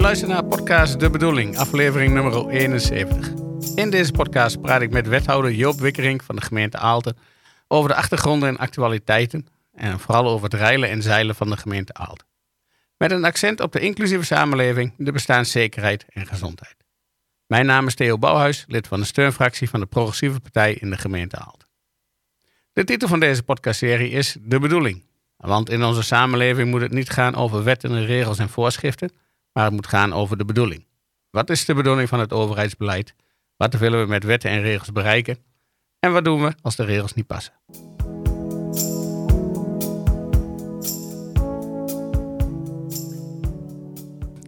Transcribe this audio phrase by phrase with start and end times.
[0.00, 3.32] Je luistert naar podcast De Bedoeling, aflevering nummer 71.
[3.74, 7.16] In deze podcast praat ik met wethouder Joop Wikkering van de gemeente Aalten
[7.68, 11.94] over de achtergronden en actualiteiten en vooral over het reilen en zeilen van de gemeente
[11.94, 12.26] Aalten.
[12.96, 16.76] Met een accent op de inclusieve samenleving, de bestaanszekerheid en gezondheid.
[17.46, 20.98] Mijn naam is Theo Bouwhuis, lid van de steunfractie van de Progressieve Partij in de
[20.98, 21.68] gemeente Aalten.
[22.72, 25.04] De titel van deze podcastserie is De Bedoeling.
[25.36, 29.10] Want in onze samenleving moet het niet gaan over wetten en regels en voorschriften,
[29.52, 30.86] maar het moet gaan over de bedoeling.
[31.30, 33.14] Wat is de bedoeling van het overheidsbeleid?
[33.56, 35.38] Wat willen we met wetten en regels bereiken?
[35.98, 37.52] En wat doen we als de regels niet passen?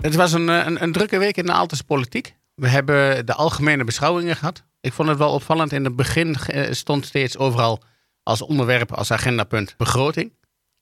[0.00, 2.34] Het was een, eh, een, een drukke week in de Aaltense politiek.
[2.54, 4.64] We hebben de algemene beschouwingen gehad.
[4.80, 5.72] Ik vond het wel opvallend.
[5.72, 7.82] In het begin eh, stond steeds overal
[8.22, 10.32] als onderwerp, als agendapunt begroting.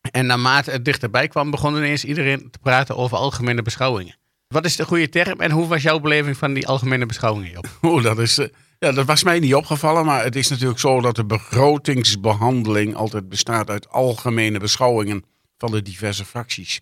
[0.00, 4.18] En naarmate het dichterbij kwam, begon ineens iedereen te praten over algemene beschouwingen.
[4.48, 7.66] Wat is de goede term en hoe was jouw beleving van die algemene beschouwingen, Job?
[7.82, 11.00] Oeh, dat, is, eh, ja, dat was mij niet opgevallen, maar het is natuurlijk zo
[11.00, 15.24] dat de begrotingsbehandeling altijd bestaat uit algemene beschouwingen
[15.58, 16.80] van de diverse fracties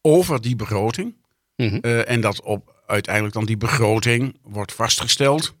[0.00, 1.14] over die begroting.
[1.56, 1.78] Mhm.
[1.80, 5.54] Eh, en dat op uiteindelijk dan die begroting wordt vastgesteld.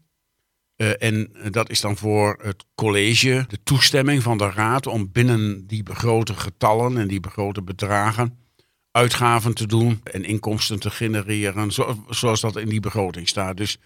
[0.80, 5.66] Eh, en dat is dan voor het college de toestemming van de raad om binnen
[5.66, 8.38] die begrote getallen en die begrote bedragen
[8.90, 13.56] uitgaven te doen en inkomsten te genereren, zo- zoals dat in die begroting staat.
[13.56, 13.78] Dus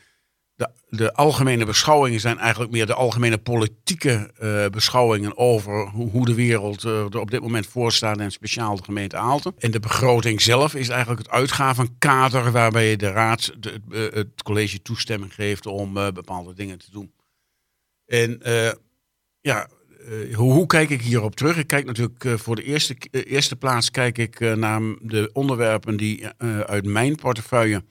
[0.56, 6.24] de, de algemene beschouwingen zijn eigenlijk meer de algemene politieke eh, beschouwingen over hoe, hoe
[6.24, 9.54] de wereld eh, er op dit moment voor staat en speciaal de gemeente Aalten.
[9.58, 14.82] En de begroting zelf is eigenlijk het uitgavenkader waarbij de raad de, eh, het college
[14.82, 17.12] toestemming geeft om bepaalde dingen te doen.
[18.06, 18.40] En
[19.40, 19.68] ja,
[20.34, 21.56] hoe, kijk ik hierop terug?
[21.56, 26.26] Ik kijk natuurlijk voor de eerste, eerste plaats kijk ik naar de onderwerpen die
[26.66, 27.82] uit mijn portefeuille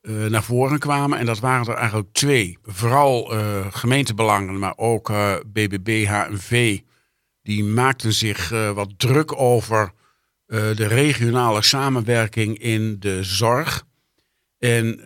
[0.00, 1.18] eh, naar voren kwamen.
[1.18, 2.58] En dat waren er eigenlijk twee.
[2.62, 6.78] Vooral eh, gemeentebelangen, maar ook eh, BBB, HNV.
[7.42, 9.92] Die maakten zich wat druk over
[10.46, 13.86] de regionale samenwerking in de zorg.
[14.58, 15.00] En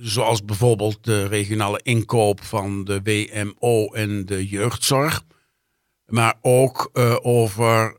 [0.00, 5.24] zoals bijvoorbeeld de regionale inkoop van de WMO en de jeugdzorg.
[6.06, 6.90] Maar ook
[7.22, 7.94] over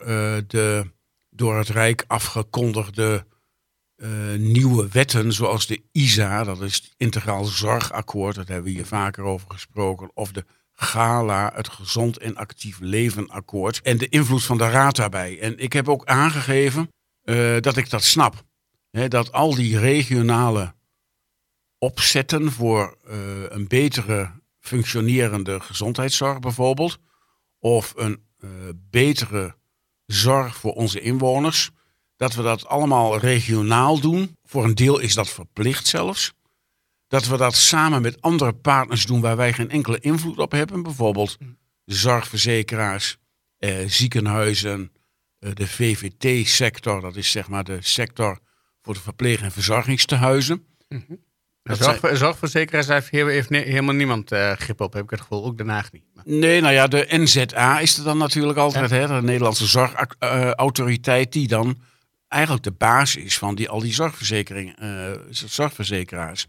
[0.47, 0.91] de
[1.29, 3.25] door het Rijk afgekondigde
[3.97, 8.85] eh, nieuwe wetten, zoals de ISA, dat is het Integraal Zorgakkoord, dat hebben we hier
[8.85, 14.43] vaker over gesproken, of de GALA, het Gezond en Actief Leven Akkoord, en de invloed
[14.43, 15.39] van de Raad daarbij.
[15.39, 16.91] En ik heb ook aangegeven
[17.21, 18.45] eh, dat ik dat snap.
[18.91, 20.73] Dat al die regionale
[21.77, 23.15] opzetten voor eh,
[23.49, 26.99] een betere functionerende gezondheidszorg bijvoorbeeld,
[27.59, 28.25] of een
[28.89, 29.55] betere
[30.05, 31.71] zorg voor onze inwoners,
[32.17, 34.35] dat we dat allemaal regionaal doen.
[34.43, 36.33] Voor een deel is dat verplicht zelfs.
[37.07, 40.83] Dat we dat samen met andere partners doen waar wij geen enkele invloed op hebben.
[40.83, 41.37] Bijvoorbeeld
[41.83, 43.17] de zorgverzekeraars,
[43.57, 44.91] eh, ziekenhuizen,
[45.39, 47.01] eh, de VVT-sector.
[47.01, 48.39] Dat is zeg maar de sector
[48.81, 50.65] voor de verpleeg- en verzorgingstehuizen.
[52.13, 55.45] Zorgverzekeraars heeft, hier- heeft ne- helemaal niemand eh, grip op, heb ik het gevoel.
[55.45, 56.03] Ook Den Haag niet.
[56.13, 61.31] Maar- Nee, nou ja, de NZA is er dan natuurlijk altijd, hè, de Nederlandse Zorgautoriteit,
[61.31, 61.77] die dan
[62.27, 66.47] eigenlijk de baas is van die, al die zorgverzekeringen, eh, zorgverzekeraars.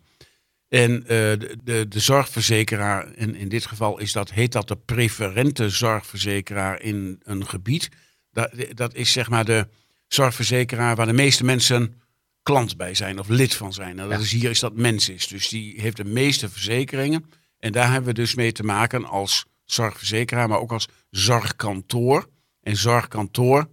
[0.68, 4.76] En eh, de, de, de zorgverzekeraar, in, in dit geval is dat, heet dat de
[4.76, 7.88] preferente zorgverzekeraar in een gebied.
[8.32, 9.68] Dat, dat is zeg maar de
[10.06, 12.00] zorgverzekeraar waar de meeste mensen
[12.42, 13.96] klant bij zijn of lid van zijn.
[13.96, 14.24] Nou, dat Ja.
[14.24, 15.26] is hier is dat Mensis.
[15.26, 17.30] Dus die heeft de meeste verzekeringen.
[17.58, 22.28] En daar hebben we dus mee te maken als zorgverzekeraar, maar ook als zorgkantoor.
[22.62, 23.68] En zorgkantoor,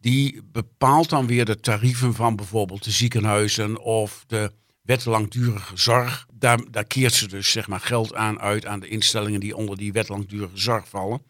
[0.00, 4.52] die bepaalt dan weer de tarieven van bijvoorbeeld de ziekenhuizen of de
[4.82, 6.26] wet langdurige zorg.
[6.32, 9.76] Daar, daar keert ze dus zeg maar geld aan uit aan de instellingen die onder
[9.76, 11.22] die wet langdurige zorg vallen.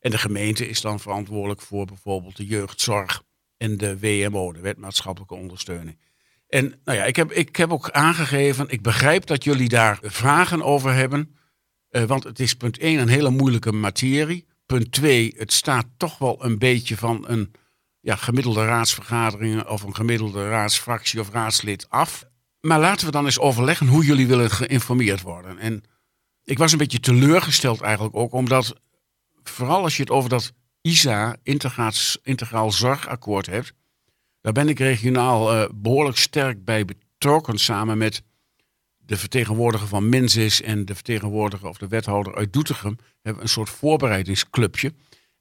[0.00, 3.22] En de gemeente is dan verantwoordelijk voor bijvoorbeeld de jeugdzorg
[3.56, 5.98] en de WMO, de wet maatschappelijke ondersteuning.
[6.48, 10.62] En nou ja, ik heb, ik heb ook aangegeven, ik begrijp dat jullie daar vragen
[10.62, 11.36] over hebben.
[11.88, 14.46] eh, want het is punt 1 een hele moeilijke materie.
[14.66, 17.52] Punt 2, het staat toch wel een beetje van een
[18.06, 22.24] ja, gemiddelde raadsvergadering of een gemiddelde raadsfractie of raadslid af.
[22.60, 25.58] Maar laten we dan eens overleggen hoe jullie willen geïnformeerd worden.
[25.58, 25.82] En
[26.44, 28.74] ik was een beetje teleurgesteld eigenlijk ook, omdat
[29.42, 31.36] vooral als je het over dat ISA,
[32.22, 33.72] Integraal Zorgakkoord, hebt,
[34.40, 38.22] daar ben ik regionaal eh, behoorlijk sterk bij betrokken samen met
[38.96, 42.96] de vertegenwoordiger van Mensis en de vertegenwoordiger of de wethouder uit Doetinchem.
[43.22, 44.92] Hebben een soort voorbereidingsclubje.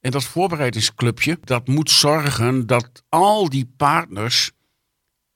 [0.06, 4.52] En dat voorbereidingsclubje, dat moet zorgen dat al die partners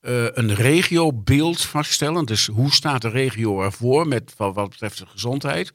[0.01, 2.25] uh, een regiobeeld vaststellen.
[2.25, 5.74] Dus hoe staat de regio ervoor met wat betreft de gezondheid?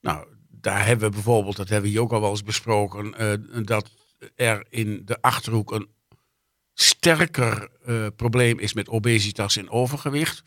[0.00, 3.64] Nou, daar hebben we bijvoorbeeld, dat hebben we hier ook al wel eens besproken, uh,
[3.64, 3.90] dat
[4.34, 5.88] er in de achterhoek een
[6.74, 10.42] sterker uh, probleem is met obesitas en overgewicht.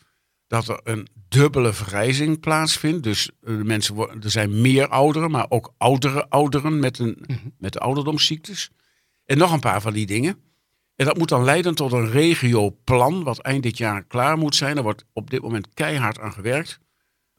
[0.50, 3.02] Dat er een dubbele vergrijzing plaatsvindt.
[3.02, 7.36] Dus uh, mensen worden, er zijn meer ouderen, maar ook oudere ouderen met, een, mm
[7.36, 7.54] -hmm.
[7.58, 8.70] met de ouderdomsziektes.
[9.24, 10.38] En nog een paar van die dingen.
[10.96, 14.76] En dat moet dan leiden tot een regioplan, wat eind dit jaar klaar moet zijn.
[14.76, 16.80] Er wordt op dit moment keihard aan gewerkt.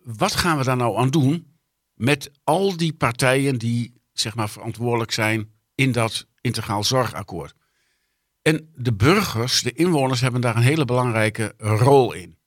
[0.04, 1.58] Wat gaan we daar nou aan doen
[1.94, 7.56] met al die partijen die zeg maar, verantwoordelijk zijn in dat integraal zorgakkoord?
[8.42, 12.40] En de burgers, de inwoners, hebben daar een hele belangrijke rol in.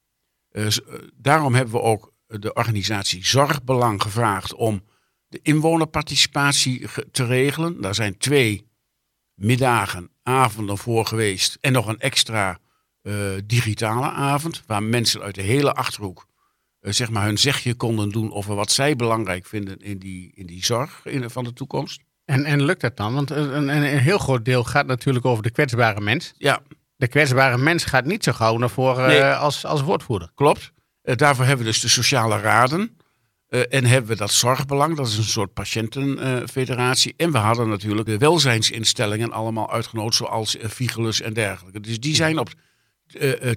[0.54, 0.66] Uh,
[1.14, 4.84] daarom hebben we ook de organisatie Zorgbelang gevraagd om
[5.28, 7.80] de inwonerparticipatie te regelen.
[7.80, 8.66] Daar zijn twee
[9.34, 11.58] middagen, avonden voor geweest.
[11.60, 12.58] En nog een extra
[13.02, 16.26] uh, digitale avond, waar mensen uit de hele achterhoek
[16.84, 20.46] uh, zeg maar hun zegje konden doen over wat zij belangrijk vinden in die, in
[20.46, 22.00] die zorg in, van de toekomst.
[22.24, 23.14] En, en lukt dat dan?
[23.14, 26.34] Want een, een, een, heel groot deel gaat natuurlijk over de kwetsbare mens.
[26.36, 26.62] Ja.
[27.04, 29.18] De kwetsbare mens gaat niet zo gauw naar voren nee.
[29.18, 30.30] uh, als, als woordvoerder.
[30.34, 30.72] Klopt.
[31.02, 32.96] daarvoor hebben we dus de sociale raden.
[33.48, 37.14] Uh, en hebben we dat zorgbelang, dat is een soort patiëntenfederatie.
[37.16, 41.80] Uh, en we hadden natuurlijk de welzijnsinstellingen allemaal uitgenodigd, zoals uh, Vigelus en dergelijke.
[41.80, 42.48] Dus die zijn op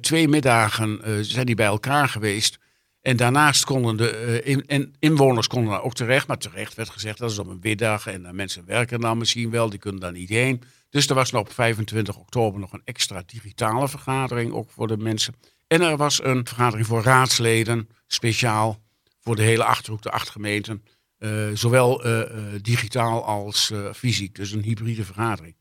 [0.02, 2.58] twee middagen zijn die bij elkaar geweest.
[3.02, 6.28] En daarnaast konden de in, inwoners konden daar ook terecht.
[6.28, 8.08] Maar terecht werd gezegd, dat is op een middag.
[8.08, 10.62] En mensen werken dan misschien wel, die kunnen daar niet heen.
[10.90, 15.36] Dus er was op 25 oktober nog een extra digitale vergadering, ook voor de mensen.
[15.68, 18.82] En er was een vergadering voor raadsleden, speciaal
[19.20, 20.84] voor de hele Achterhoek, de acht gemeenten.
[21.20, 22.28] Uh, zowel uh, uh,
[22.62, 24.36] digitaal als fysiek.
[24.36, 25.56] Dus een hybride vergadering.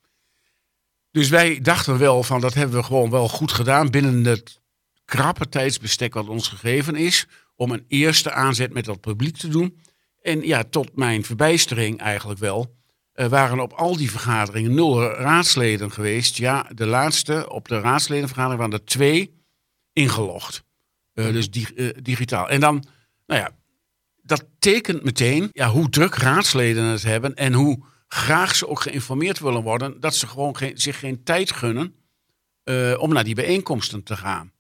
[1.11, 4.61] Dus wij dachten wel van dat hebben we gewoon wel goed gedaan binnen het
[5.05, 7.27] krappe tijdsbestek wat ons gegeven is.
[7.55, 9.81] Om een eerste aanzet met dat publiek te doen.
[10.23, 12.77] En ja, tot mijn verbijstering eigenlijk wel.
[13.17, 16.37] Waren op al die vergaderingen nul raadsleden geweest.
[16.37, 19.45] Ja, de laatste op de raadsledenvergadering waren er twee
[19.93, 20.65] ingelogd.
[21.13, 22.49] dus di digitaal.
[22.49, 22.85] En dan
[23.27, 23.51] nou ja,
[24.23, 29.39] dat tekent meteen ja, hoe druk raadsleden het hebben en hoe graag ze ook geïnformeerd
[29.39, 31.95] willen worden, dat ze gewoon geen, zich geen tijd gunnen
[32.65, 34.53] uh, om naar die bijeenkomsten te gaan.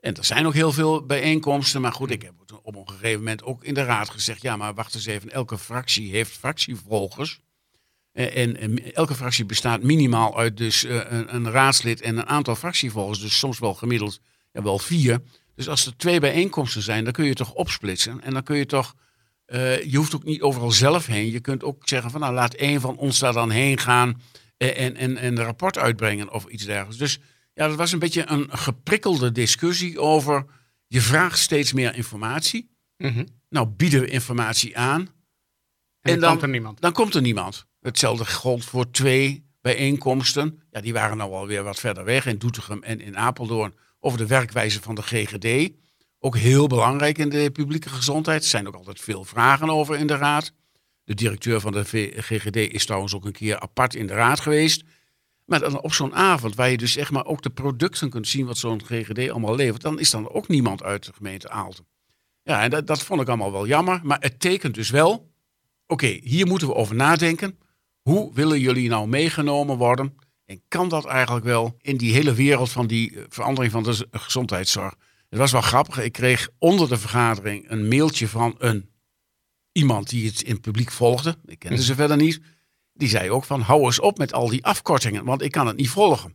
[0.00, 3.42] En er zijn ook heel veel bijeenkomsten, maar goed, ik heb op een gegeven moment
[3.42, 7.40] ook in de raad gezegd, ja, maar wacht eens even, elke fractie heeft fractievolgers.
[8.28, 12.56] En, en, elke fractie bestaat minimaal uit dus uh, een, een, raadslid en een aantal
[12.56, 14.20] fractievolgers, dus soms wel gemiddeld
[14.52, 15.20] ja, wel vier.
[15.54, 18.20] Dus als er twee bijeenkomsten zijn, dan kun je toch opsplitsen.
[18.22, 18.94] En dan kun je toch,
[19.46, 21.30] uh, je hoeft ook niet overal zelf heen.
[21.30, 24.20] Je kunt ook zeggen van nou laat één van ons daar dan heen gaan
[24.56, 26.96] en, en, en een rapport uitbrengen of iets dergelijks.
[26.96, 27.18] Dus
[27.54, 30.44] ja, dat was een beetje een geprikkelde discussie over,
[30.86, 32.70] je vraagt steeds meer informatie.
[32.96, 33.26] Mm -hmm.
[33.48, 35.00] Nou bieden we informatie aan.
[36.00, 36.80] En, en dan, komt er niemand.
[36.80, 37.66] Dan komt er niemand.
[37.80, 40.62] Hetzelfde geldt voor twee bijeenkomsten.
[40.70, 44.26] Ja, die waren nou alweer wat verder weg in Doetinchem en in Apeldoorn over de
[44.26, 45.72] werkwijze van de GGD.
[46.18, 48.42] Ook heel belangrijk in de publieke gezondheid.
[48.42, 50.52] Er zijn ook altijd veel vragen over in de raad.
[51.04, 51.84] De directeur van de
[52.16, 54.82] GGD is trouwens ook een keer apart in de raad geweest.
[55.44, 58.46] Maar dan op zo'n avond, waar je dus echt maar ook de producten kunt zien
[58.46, 61.86] wat zo'n GGD allemaal levert, dan is dan ook niemand uit de gemeente Aalten.
[62.42, 64.00] Ja, en dat, dat vond ik allemaal wel jammer.
[64.02, 65.32] Maar het tekent dus wel,
[65.86, 67.58] oké, hier moeten we over nadenken.
[68.10, 70.16] Hoe willen jullie nou meegenomen worden?
[70.46, 74.08] En kan dat eigenlijk wel in die hele wereld van die eh, verandering van de
[74.10, 74.94] gezondheidszorg?
[75.28, 75.98] Het was wel grappig.
[75.98, 78.90] Ik kreeg onder de vergadering een mailtje van een
[79.72, 81.36] iemand die het in het publiek volgde.
[81.44, 82.40] Ik kende ze verder niet.
[82.92, 85.76] Die zei ook van hou eens op met al die afkortingen, want ik kan het
[85.76, 86.34] niet volgen.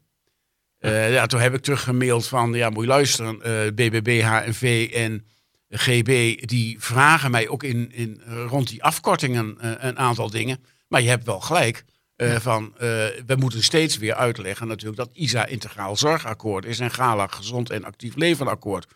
[0.79, 5.25] Uh, ja, toen heb ik teruggemaild van ja, moet je luisteren, uh, BBB, HNV en
[5.69, 9.55] GB, die vragen mij ook in, in, rond die afkortingen
[9.87, 10.59] een aantal dingen.
[10.87, 11.83] Maar je hebt wel gelijk.
[12.17, 12.79] Uh, van, uh,
[13.25, 17.83] we moeten steeds weer uitleggen natuurlijk dat ISA integraal zorgakkoord is en GALA gezond en
[17.83, 18.87] actief leven akkoord.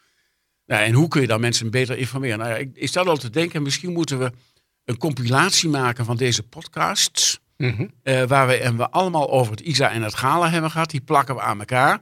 [0.65, 2.38] Nou, en hoe kun je dan mensen beter informeren?
[2.38, 4.31] Nou ja, ik, ik sta al te denken, misschien moeten we
[4.86, 7.39] een compilatie maken van deze podcasts.
[7.58, 7.91] Mm -hmm.
[8.03, 10.89] uh, waar we, en we allemaal over het ISA en het GALA hebben gehad.
[10.89, 12.01] Die plakken we aan elkaar.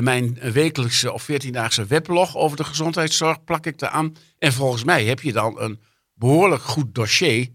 [0.00, 4.16] mijn wekelijkse of veertiendaagse weblog over de gezondheidszorg plak ik eraan.
[4.38, 5.80] En volgens mij heb je dan een
[6.14, 7.48] behoorlijk goed dossier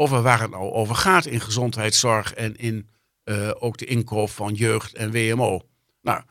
[0.00, 2.88] over waar het nou over gaat in gezondheidszorg en in
[3.24, 5.68] uh, ook de inkoop van jeugd en WMO.
[6.00, 6.22] Nou,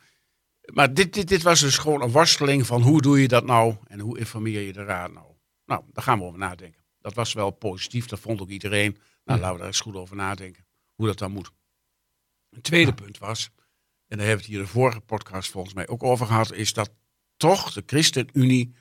[0.74, 3.76] maar dit, dit, dit was dus gewoon een worsteling van hoe doe je dat nou
[3.88, 5.26] en hoe informeer je de raad nou.
[5.66, 6.82] Nou, daar gaan we over nadenken.
[7.02, 8.98] Dat was wel positief, dat vond ook iedereen.
[9.24, 11.52] Nou, laten we daar eens goed over nadenken, hoe dat dan moet.
[12.50, 13.50] Een tweede punt was,
[14.08, 16.74] en daar hebben we het hier de vorige podcast volgens mij ook over gehad, is
[16.74, 16.92] dat
[17.38, 18.76] toch de ChristenUnie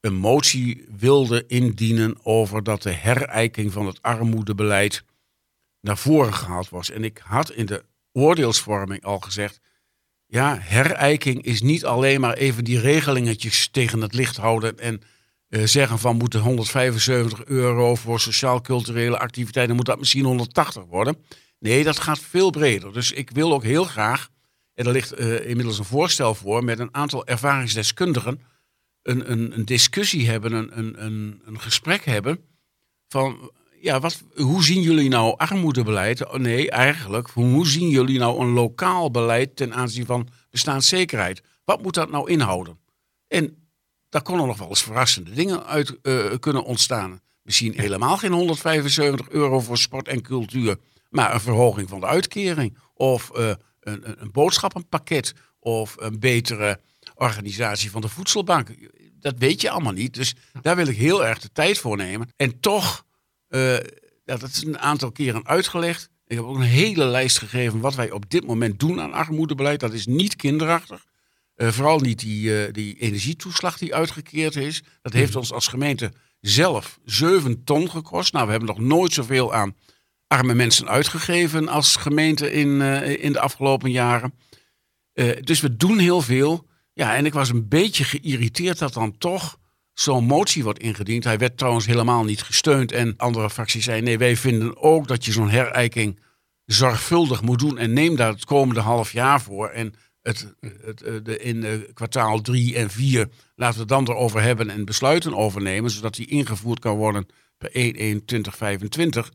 [0.00, 5.04] een motie wilde indienen over dat de herijking van het armoedebeleid
[5.80, 6.90] naar voren gehaald was.
[6.90, 9.60] En ik had in de oordeelsvorming al gezegd,
[10.26, 15.02] ja, herijking is niet alleen maar even die regelingetjes tegen het licht houden en
[15.48, 21.16] uh, zeggen van moeten 175 euro voor sociaal-culturele activiteiten, moet dat misschien 180 worden.
[21.58, 22.92] Nee, dat gaat veel breder.
[22.92, 24.28] Dus ik wil ook heel graag,
[24.74, 28.40] en er ligt uh, inmiddels een voorstel voor met een aantal ervaringsdeskundigen,
[29.02, 32.38] een, een, een discussie hebben, een, een, een gesprek hebben
[33.08, 36.32] van ja, wat, hoe zien jullie nou armoedebeleid?
[36.38, 41.42] Nee, eigenlijk, hoe zien jullie nou een lokaal beleid ten aanzien van bestaanszekerheid?
[41.64, 42.78] Wat moet dat nou inhouden?
[43.28, 43.68] En
[44.08, 47.20] daar konden nog wel eens verrassende dingen uit uh, kunnen ontstaan.
[47.42, 50.76] Misschien helemaal geen 175 euro voor sport en cultuur,
[51.08, 52.78] maar een verhoging van de uitkering.
[52.94, 55.34] Of uh, een, een boodschappenpakket.
[55.58, 56.80] Of een betere
[57.20, 58.68] organisatie van de voedselbank.
[59.18, 60.14] Dat weet je allemaal niet.
[60.14, 62.28] Dus daar wil ik heel erg de tijd voor nemen.
[62.36, 63.04] En toch
[63.48, 63.76] uh,
[64.24, 66.08] dat is een aantal keren uitgelegd.
[66.26, 69.80] Ik heb ook een hele lijst gegeven wat wij op dit moment doen aan armoedebeleid.
[69.80, 71.04] Dat is niet kinderachtig.
[71.56, 74.82] Uh, vooral niet die, uh, die energietoeslag die uitgekeerd is.
[75.02, 78.32] Dat heeft ons als gemeente zelf 7 ton gekost.
[78.32, 79.76] Nou, we hebben nog nooit zoveel aan
[80.26, 82.80] arme mensen uitgegeven als gemeente in,
[83.20, 84.34] in de afgelopen jaren.
[85.40, 86.66] dus we doen heel veel.
[86.92, 89.58] Ja, en ik was een beetje geïrriteerd dat dan toch
[89.92, 91.24] zo'n motie wordt ingediend.
[91.24, 92.92] Hij werd trouwens helemaal niet gesteund.
[92.92, 96.20] En andere fracties zeiden: nee, wij vinden ook dat je zo'n herijking
[96.64, 97.78] zorgvuldig moet doen.
[97.78, 99.68] En neem daar het komende half jaar voor.
[99.68, 104.08] En het, het, eh, de, in de kwartaal drie en vier laten we het dan
[104.08, 105.90] erover hebben en besluiten overnemen.
[105.90, 107.26] Zodat die ingevoerd kan worden
[107.58, 109.28] per 1-1-2025.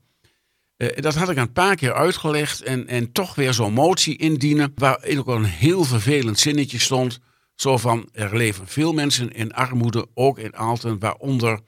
[0.78, 2.62] Uh, dat had ik een paar keer uitgelegd.
[2.62, 4.72] En, en toch weer zo'n motie indienen.
[4.76, 7.20] Waarin ook een heel vervelend zinnetje stond.
[7.56, 11.60] Zo van, er leven veel mensen in armoede, ook in Aalten, waaronder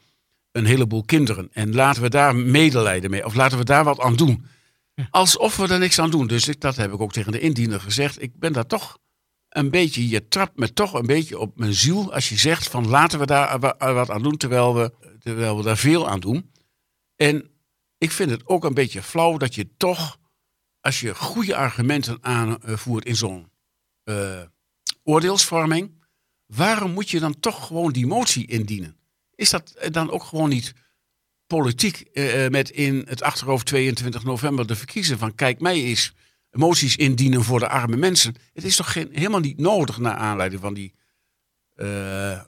[0.51, 1.49] een heleboel kinderen.
[1.51, 4.45] En laten we daar medelijden mee, of laten we daar wat aan doen.
[5.09, 6.27] Alsof we er niks aan doen.
[6.27, 8.21] Dus ik, dat heb ik ook tegen de indiener gezegd.
[8.21, 8.97] Ik ben daar toch
[9.49, 12.87] een beetje, je trapt me toch een beetje op mijn ziel als je zegt van
[12.87, 16.51] laten we daar wat aan doen, terwijl we, terwijl we daar veel aan doen.
[17.15, 17.49] En
[17.97, 20.17] ik vind het ook een beetje flauw dat je toch,
[20.79, 23.51] als je goede argumenten aanvoert in zo'n
[24.03, 24.41] uh,
[25.07, 25.91] oordeelsvorming.
[26.45, 28.97] Waarom moet je dan toch gewoon die motie indienen?
[29.35, 30.73] Is dat dan ook gewoon niet
[31.47, 36.13] politiek eh, met in het achterhoofd 22 november de verkiezen van kijk mij eens
[36.51, 38.35] moties indienen voor de arme mensen.
[38.53, 40.93] Het is toch geen, helemaal niet nodig naar aanleiding van die
[41.75, 42.41] uh,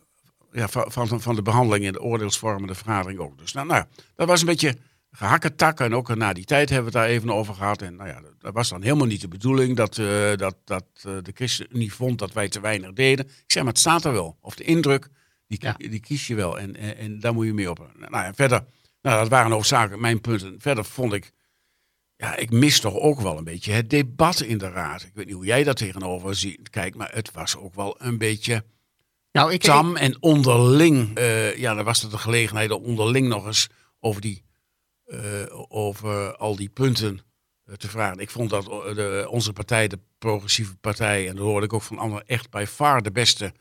[0.52, 3.38] ja, van, van de behandeling in de oordeelsvormende vergadering ook.
[3.38, 3.86] Dus nou, nou
[4.16, 4.78] dat was een beetje
[5.12, 5.80] gehakketak.
[5.80, 7.82] En ook na die tijd hebben we het daar even over gehad.
[7.82, 11.14] En nou ja, dat was dan helemaal niet de bedoeling dat, uh, dat, dat uh,
[11.22, 13.26] de ChristenUnie vond dat wij te weinig deden.
[13.26, 14.38] Ik zeg, maar het staat er wel.
[14.42, 15.10] Of de indruk,
[15.48, 15.76] die, ja.
[15.78, 16.60] die kies je wel.
[16.60, 17.92] En, en, en, daar moet je mee op.
[17.98, 18.64] Nou ja, verder,
[19.02, 20.56] nou, dat waren hoofdzakelijk mijn punten.
[20.60, 21.32] Verder vond ik,
[22.16, 25.04] ja, ik mis toch ook wel een beetje het debat in de raad.
[25.04, 26.70] Ik weet niet hoe jij daar tegenover ziet.
[26.70, 28.64] Kijk, maar het was ook wel een beetje...
[29.32, 31.20] Nou, ik, tam en onderling.
[31.20, 34.44] Uh, ja, dan was er de gelegenheid om onderling nog eens over die
[35.68, 37.20] over al die punten
[37.66, 38.20] uh, te vragen.
[38.20, 41.98] Ik vond dat de, onze partij, de progressieve partij, en dat hoorde ik ook van
[41.98, 43.54] anderen, echt bij far de beste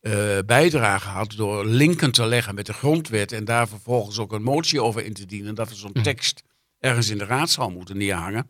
[0.00, 4.42] uh, bijdrage had door linken te leggen met de grondwet en daar vervolgens ook een
[4.42, 6.42] motie over in te dienen dat we zo'n tekst
[6.78, 8.46] ergens in de raadzaal moeten neerhangen.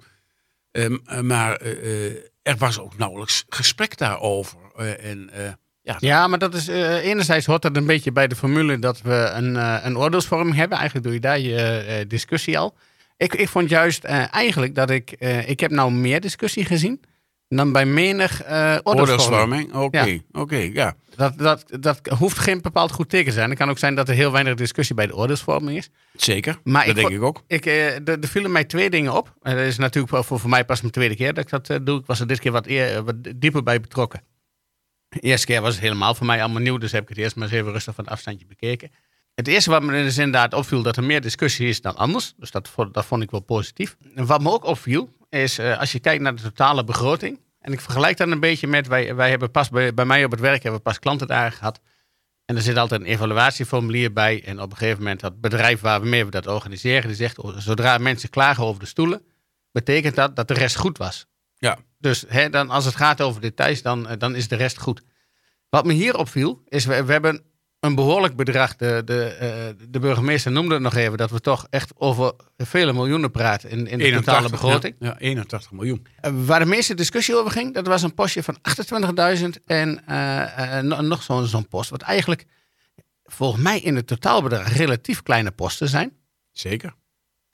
[0.70, 1.61] Um, maar
[2.42, 4.58] er was ook nauwelijks gesprek daarover.
[4.99, 5.30] en
[5.85, 9.03] ja, ja, maar dat is uh, enerzijds hoort dat een beetje bij de formule dat
[9.03, 10.79] we een, uh, een oordeelsvorming hebben.
[10.79, 12.75] Eigenlijk doe je daar je uh, discussie al.
[13.17, 15.11] Ik, ik vond juist eigenlijk dat ik,
[15.47, 17.00] ik heb nou meer discussie gezien
[17.49, 18.43] dan bij menig
[18.83, 19.67] oordeelsvorming.
[19.69, 20.41] Oké, okay, ja.
[20.41, 20.95] oké, ja.
[21.17, 23.49] Dat, dat, dat hoeft geen bepaald goed teken te zijn.
[23.49, 25.91] Het kan ook zijn dat er heel weinig discussie bij de oordeelsvorming is.
[26.12, 27.43] Zeker, maar dat denk ik ook.
[27.47, 29.35] Ik, er, er vielen mij twee dingen op.
[29.43, 31.99] En dat is natuurlijk voor, voor mij pas mijn tweede keer dat ik dat doe.
[31.99, 34.23] Ik was er dit keer wat, eer, wat dieper bij betrokken.
[35.14, 37.37] De eerste keer was het helemaal voor mij allemaal nieuw, dus heb ik het eerst
[37.37, 38.90] maar eens even rustig van afstandje bekeken.
[39.35, 42.35] Het eerste wat me dus inderdaad opviel, dat er meer discussie is dan anders.
[42.37, 43.97] Dus dat, dat vond ik wel positief.
[44.14, 47.40] En wat me ook opviel, is uh, als je kijkt naar de totale begroting.
[47.61, 50.30] En ik vergelijk dat een beetje met, wij, wij hebben pas bij, bij mij op
[50.30, 51.80] het werk hebben we pas klanten daar gehad.
[52.44, 54.44] En er zit altijd een evaluatieformulier bij.
[54.44, 58.30] En op een gegeven moment dat bedrijf waarmee we dat organiseren, die zegt, zodra mensen
[58.30, 59.23] klagen over de stoelen,
[59.73, 61.26] betekent dat dat de rest goed was.
[61.64, 61.78] Ja.
[61.99, 65.02] Dus hè, dan, als het gaat over details, dan, eh, dan is de rest goed.
[65.68, 67.42] Wat me hier opviel, is we, we hebben
[67.80, 68.76] een behoorlijk bedrag.
[68.76, 72.92] De, de, eh, de burgemeester noemde het nog even dat we toch echt over vele
[72.92, 74.94] miljoenen praten in, in de totale begroting.
[74.99, 76.06] Ja, 81 miljoen.
[76.23, 78.59] Uh, waar de meeste discussie over ging, dat was een postje van
[79.38, 81.90] 28.000 en uh, nog zo'n zo'n post.
[81.90, 82.44] Wat eigenlijk
[83.25, 86.12] volgens mij in het totaalbedrag relatief kleine posten zijn.
[86.52, 86.94] Zeker.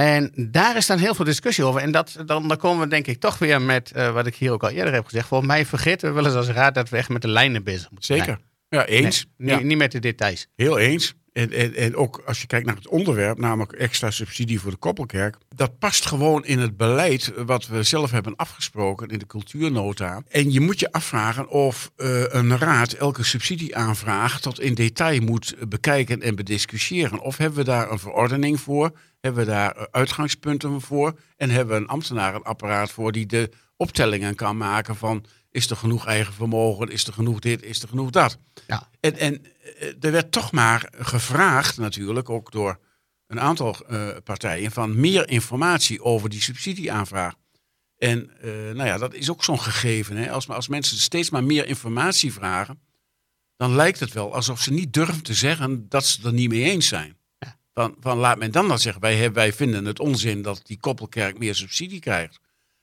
[0.00, 1.80] En daar is dan heel veel discussie over.
[1.80, 4.62] En dat, dan, dan komen we denk ik toch weer met wat ik hier ook
[4.62, 5.28] al eerder heb gezegd.
[5.28, 7.90] Volgens mij vergeten we wel eens als raad dat we echt met de lijnen bezig
[7.90, 8.24] moeten Zeker.
[8.24, 8.40] zijn.
[8.68, 9.26] Ja, eens.
[9.36, 10.46] Nee, niet, niet met de details.
[10.56, 11.14] Heel eens.
[11.32, 14.76] En, en, en ook als je kijkt naar het onderwerp, namelijk extra subsidie voor de
[14.76, 15.36] koppelkerk.
[15.48, 20.22] Dat past gewoon in het beleid wat we zelf hebben afgesproken in de cultuurnota.
[20.28, 25.54] En je moet je afvragen of uh, een raad elke subsidieaanvraag tot in detail moet
[25.68, 27.20] bekijken en bediscussiëren.
[27.20, 28.90] Of hebben we daar een verordening voor?
[29.20, 31.18] Hebben we daar uitgangspunten voor?
[31.36, 36.06] En hebben we een ambtenarenapparaat voor die de optellingen kan maken van is er genoeg
[36.06, 36.88] eigen vermogen?
[36.88, 37.62] Is er genoeg dit?
[37.62, 38.38] Is er genoeg dat?
[38.66, 38.88] Ja.
[39.00, 39.50] En, en eh,
[40.00, 42.78] er werd toch maar gevraagd, natuurlijk, ook door
[43.26, 47.34] een aantal uh, partijen, van meer informatie over die subsidieaanvraag.
[47.96, 50.16] En uh, nou ja, dat is ook zo'n gegeven.
[50.16, 50.30] Hè?
[50.30, 52.80] Als, als mensen steeds maar meer informatie vragen,
[53.56, 56.48] dan lijkt het wel alsof ze niet durven te zeggen dat ze het er niet
[56.48, 57.16] mee eens zijn.
[57.38, 57.58] Ja.
[57.74, 59.02] Van, van laat men dan dat zeggen.
[59.02, 62.38] Wij, wij vinden het onzin dat die koppelkerk meer subsidie krijgt.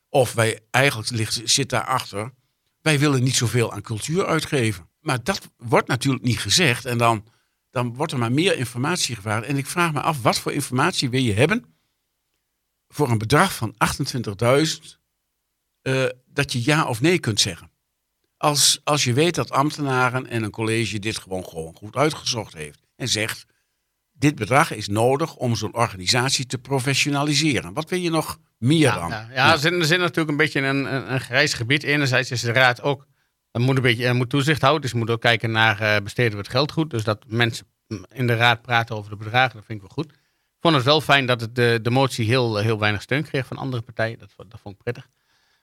[0.09, 2.31] Of wij eigenlijk ligt, zit daarachter
[2.87, 4.89] wij willen niet zoveel aan cultuur uitgeven.
[5.07, 6.85] Maar dat wordt natuurlijk niet gezegd.
[6.85, 7.25] En dan,
[7.69, 9.45] dan wordt er maar meer informatie gevraagd.
[9.45, 11.65] En ik vraag me af, wat voor informatie wil je hebben
[12.87, 14.73] voor een bedrag van 28.000
[15.83, 17.71] uh, dat je ja of nee kunt zeggen?
[18.37, 22.79] Als, als je weet dat ambtenaren en een college dit gewoon, gewoon goed uitgezocht heeft.
[22.95, 23.45] En zegt,
[24.11, 27.73] dit bedrag is nodig om zo'n organisatie te professionaliseren.
[27.73, 29.09] Wat wil je nog meer ja, dan?
[29.09, 31.83] Ja, ja, Er, zit, er zit natuurlijk een beetje een, een, een grijs gebied.
[31.83, 33.07] Enerzijds is de raad ook,
[33.57, 34.81] er moet een beetje er moet toezicht houden.
[34.81, 36.89] Dus je moet ook kijken naar uh, besteden we het geld goed.
[36.89, 37.65] Dus dat mensen
[38.13, 40.11] in de raad praten over de bedragen, dat vind ik wel goed.
[40.11, 43.45] Ik vond het wel fijn dat het de, de motie heel, heel weinig steun kreeg
[43.45, 44.19] van andere partijen.
[44.19, 45.07] Dat, dat vond ik prettig.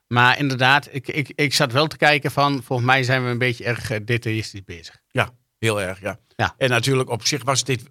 [0.07, 3.39] Maar inderdaad, ik, ik, ik zat wel te kijken van, volgens mij zijn we een
[3.39, 5.01] beetje erg detailistisch bezig.
[5.11, 6.19] Ja, heel erg, ja.
[6.37, 6.55] ja.
[6.59, 7.83] En natuurlijk op zich was dit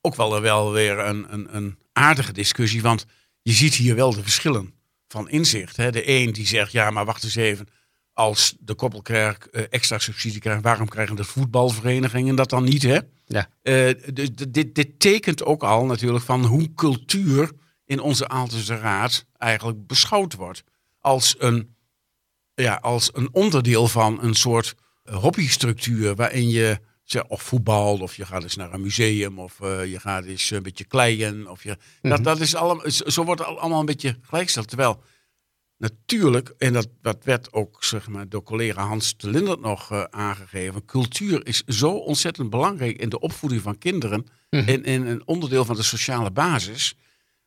[0.00, 2.82] ook wel, wel weer een, een, een aardige discussie.
[2.82, 3.04] Want
[3.42, 4.74] je ziet hier wel de verschillen
[5.08, 5.76] van inzicht.
[5.76, 5.90] Hè.
[5.90, 7.68] De een die zegt, ja, maar wacht eens even.
[8.18, 12.82] Als de koppelkerk uh, extra subsidie krijgt, waarom krijgen de voetbalverenigingen dat dan niet?
[12.82, 12.98] Hè?
[13.26, 13.48] Ja.
[13.62, 17.50] Uh, dus dit, dit tekent ook al natuurlijk van hoe cultuur
[17.84, 20.64] in onze Aaltense Raad eigenlijk beschouwd wordt.
[21.00, 21.74] Als een,
[22.54, 26.80] ja, als een onderdeel van een soort hobbystructuur waarin je
[27.28, 30.62] of voetbal, of je gaat eens naar een museum, of uh, je gaat eens een
[30.62, 31.50] beetje kleien.
[31.50, 32.10] Of je, mm -hmm.
[32.10, 34.68] dat, dat is allemaal, zo wordt het allemaal een beetje gelijkgesteld.
[34.68, 35.02] Terwijl
[35.78, 40.02] natuurlijk, en dat, dat werd ook zeg maar, door collega Hans de Lindert nog uh,
[40.02, 44.68] aangegeven, cultuur is zo ontzettend belangrijk in de opvoeding van kinderen mm -hmm.
[44.68, 46.96] en, en een onderdeel van de sociale basis,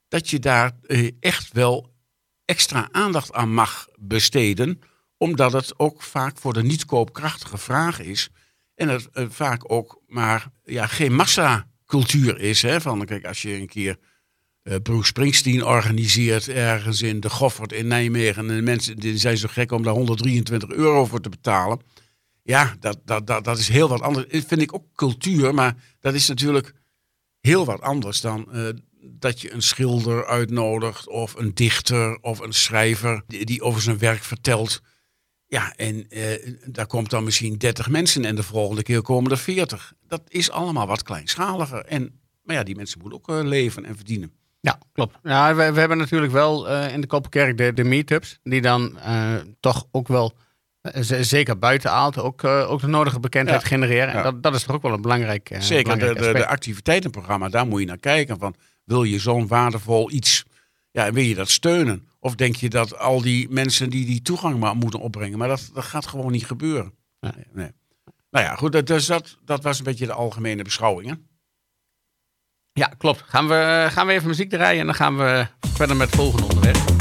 [0.07, 1.93] dat je daar uh, echt wel
[2.45, 4.79] extra aandacht aan mag besteden,
[5.17, 8.29] omdat het ook vaak voor de niet koopkrachtige vraag is.
[8.75, 12.61] En het uh, vaak ook maar ja, geen massacultuur is.
[12.61, 12.81] Hè?
[12.81, 13.97] Van, kijk, als je een keer
[14.63, 18.49] uh, Bruce Springsteen organiseert ergens in de Goffert in Nijmegen.
[18.49, 21.79] En de mensen die zijn zo gek om daar 123 euro voor te betalen.
[22.43, 24.27] Ja, dat, dat, dat, dat is heel wat anders.
[24.27, 26.73] Dat vind ik ook cultuur, maar dat is natuurlijk
[27.39, 28.69] heel wat anders dan uh,
[29.01, 31.07] dat je een schilder uitnodigt.
[31.07, 34.81] Of een dichter of een schrijver die, over zijn werk vertelt.
[35.47, 39.37] Ja, en uh, daar komt dan misschien 30 mensen en de volgende keer komen er
[39.37, 39.93] 40.
[40.07, 41.85] Dat is allemaal wat kleinschaliger.
[41.85, 44.40] En, maar ja, die mensen moeten ook leven en verdienen.
[44.61, 45.17] Ja, klopt.
[45.23, 48.99] Ja, we, we hebben natuurlijk wel uh, in de Koppelkerk de, de meetups, die dan
[49.59, 50.33] toch ook wel,
[51.21, 53.67] zeker buiten Aalten, ook, ook de nodige bekendheid ja.
[53.67, 54.13] genereren.
[54.13, 57.49] En dat, dat is toch ook wel een belangrijk Zeker, belangrijk de, de, de activiteitenprogramma,
[57.49, 58.39] daar moet je naar kijken.
[58.39, 60.45] Van, wil je zo'n waardevol iets,
[60.91, 62.07] ja, wil je dat steunen?
[62.19, 65.37] Of denk je dat al die mensen die die toegang maar moeten opbrengen?
[65.37, 66.93] Maar dat, dat gaat gewoon niet gebeuren.
[67.19, 67.71] Nee, nee.
[68.31, 71.19] Nou ja, goed, dus dat, dat was een beetje de algemene beschouwing.
[72.73, 73.23] Ja, klopt.
[73.27, 76.47] Gaan we, gaan we even muziek draaien en dan gaan we verder met het volgende
[76.47, 77.00] onderwerp.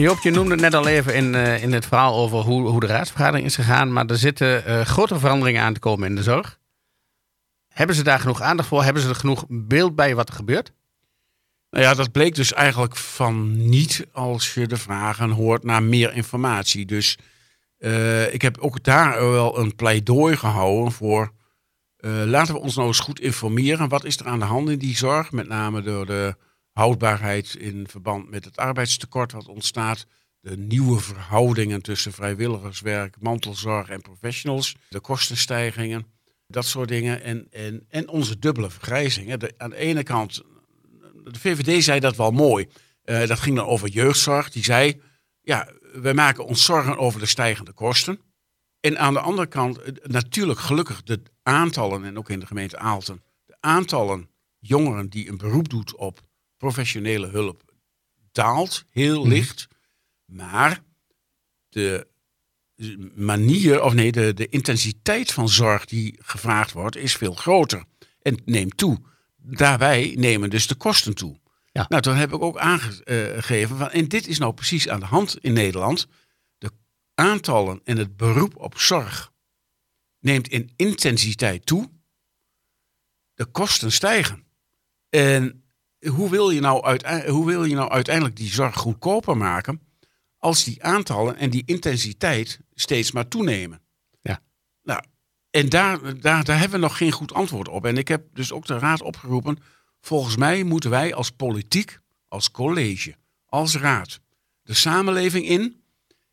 [0.00, 2.80] Joop, je noemde het net al even in, uh, in het verhaal over hoe, hoe
[2.80, 3.92] de raadsvergadering is gegaan.
[3.92, 6.58] Maar er zitten uh, grote veranderingen aan te komen in de zorg.
[7.68, 8.82] Hebben ze daar genoeg aandacht voor?
[8.82, 10.72] Hebben ze er genoeg beeld bij wat er gebeurt?
[11.70, 16.14] Nou ja, dat bleek dus eigenlijk van niet als je de vragen hoort naar meer
[16.14, 16.86] informatie.
[16.86, 17.18] Dus
[17.78, 21.32] uh, ik heb ook daar wel een pleidooi gehouden voor.
[22.24, 23.88] Laten we ons nou eens goed informeren.
[23.88, 25.32] Wat is er aan de hand in die zorg?
[25.32, 26.36] Met name door de
[26.72, 30.06] houdbaarheid in verband met het arbeidstekort wat ontstaat.
[30.40, 34.76] De nieuwe verhoudingen tussen vrijwilligerswerk, mantelzorg en professionals.
[34.88, 36.06] De kostenstijgingen,
[36.46, 37.22] dat soort dingen.
[37.22, 39.34] En, en, en onze dubbele vergrijzing.
[39.34, 40.42] De, aan de ene kant,
[41.24, 42.68] de VVD zei dat wel mooi.
[43.04, 44.50] Uh, dat ging dan over jeugdzorg.
[44.50, 45.00] Die zei,
[45.40, 48.20] ja, wij maken ons zorgen over de stijgende kosten.
[48.80, 53.22] En aan de andere kant, natuurlijk gelukkig de aantallen, en ook in de gemeente Aalten,
[53.46, 56.20] de aantallen jongeren die een beroep doet op
[56.60, 57.62] professionele hulp
[58.32, 59.28] daalt heel mhm.
[59.28, 59.68] licht.
[60.24, 60.82] Maar
[61.68, 62.06] de
[63.14, 67.84] manier, of nee, de, de intensiteit van zorg die gevraagd wordt, is veel groter.
[68.22, 68.98] En neemt toe.
[69.36, 71.40] Daarbij nemen dus de kosten toe.
[71.72, 71.86] Ja.
[71.88, 75.38] Nou, toen heb ik ook aangegeven, van, en dit is nou precies aan de hand
[75.40, 76.06] in Nederland.
[76.58, 76.70] De
[77.14, 79.32] aantallen en het beroep op zorg
[80.18, 81.90] neemt in intensiteit toe.
[83.34, 84.44] De kosten stijgen.
[85.08, 85.59] En
[86.08, 86.98] hoe wil, je nou
[87.30, 89.80] hoe wil je nou uiteindelijk die zorg goedkoper maken
[90.38, 93.80] als die aantallen en die intensiteit steeds maar toenemen?
[94.20, 94.40] Ja.
[94.82, 95.02] Nou,
[95.50, 97.86] en daar, daar, daar hebben we nog geen goed antwoord op.
[97.86, 99.58] En ik heb dus ook de raad opgeroepen.
[100.00, 103.14] Volgens mij moeten wij als politiek, als college,
[103.46, 104.20] als raad,
[104.62, 105.82] de samenleving in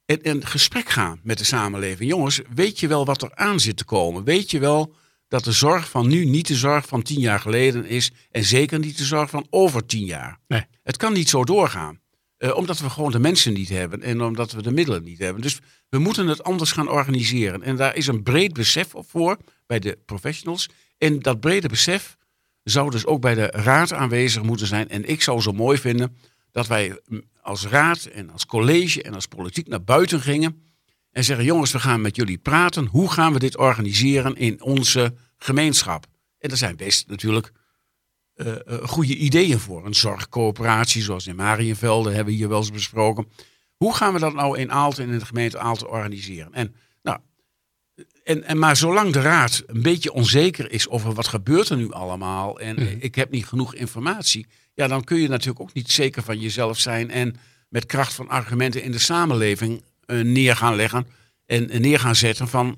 [0.06, 2.10] en een gesprek gaan met de samenleving.
[2.10, 4.24] Jongens, weet je wel wat er aan zit te komen?
[4.24, 4.96] Weet je wel
[5.28, 8.12] dat de zorg van nu niet de zorg van tien jaar geleden is.
[8.32, 10.40] En zeker niet de zorg van over tien jaar.
[10.48, 10.66] Nee.
[10.84, 12.00] Het kan niet zo doorgaan.
[12.38, 15.42] Uh, omdat we gewoon de mensen niet hebben en omdat we de middelen niet hebben.
[15.42, 15.60] Dus
[15.90, 17.64] we moeten het anders gaan organiseren.
[17.64, 20.70] En daar is een breed besef voor bij de professionals.
[20.98, 22.18] En dat brede besef
[22.64, 24.90] zou dus ook bij de raad aanwezig moeten zijn.
[24.90, 26.18] En ik zou zo mooi vinden
[26.52, 30.67] dat wij mm, als raad en als college en als politiek naar buiten gingen
[31.18, 32.86] en zeggen: jongens, we gaan met jullie praten.
[32.86, 36.06] Hoe gaan we dit organiseren in onze gemeenschap?
[36.40, 37.52] En er zijn best natuurlijk
[38.36, 39.86] uh, goede ideeën voor.
[39.86, 43.28] Een zorgcoöperatie, zoals in Marienvelde hebben we hier wel eens besproken.
[43.76, 46.54] Hoe gaan we dat nou in Aalten en in de gemeente Aalten organiseren?
[46.54, 47.20] En, nou,
[48.24, 51.92] en, en maar zolang de raad een beetje onzeker is over wat gebeurt er nu
[51.92, 52.96] allemaal en mhm.
[53.00, 56.80] ik heb niet genoeg informatie, ja, dan kun je natuurlijk ook niet zeker van jezelf
[56.80, 57.36] zijn en
[57.70, 59.84] met kracht van argumenten in de samenleving
[60.16, 61.08] neer gaan leggen
[61.46, 62.78] en, neer gaan zetten van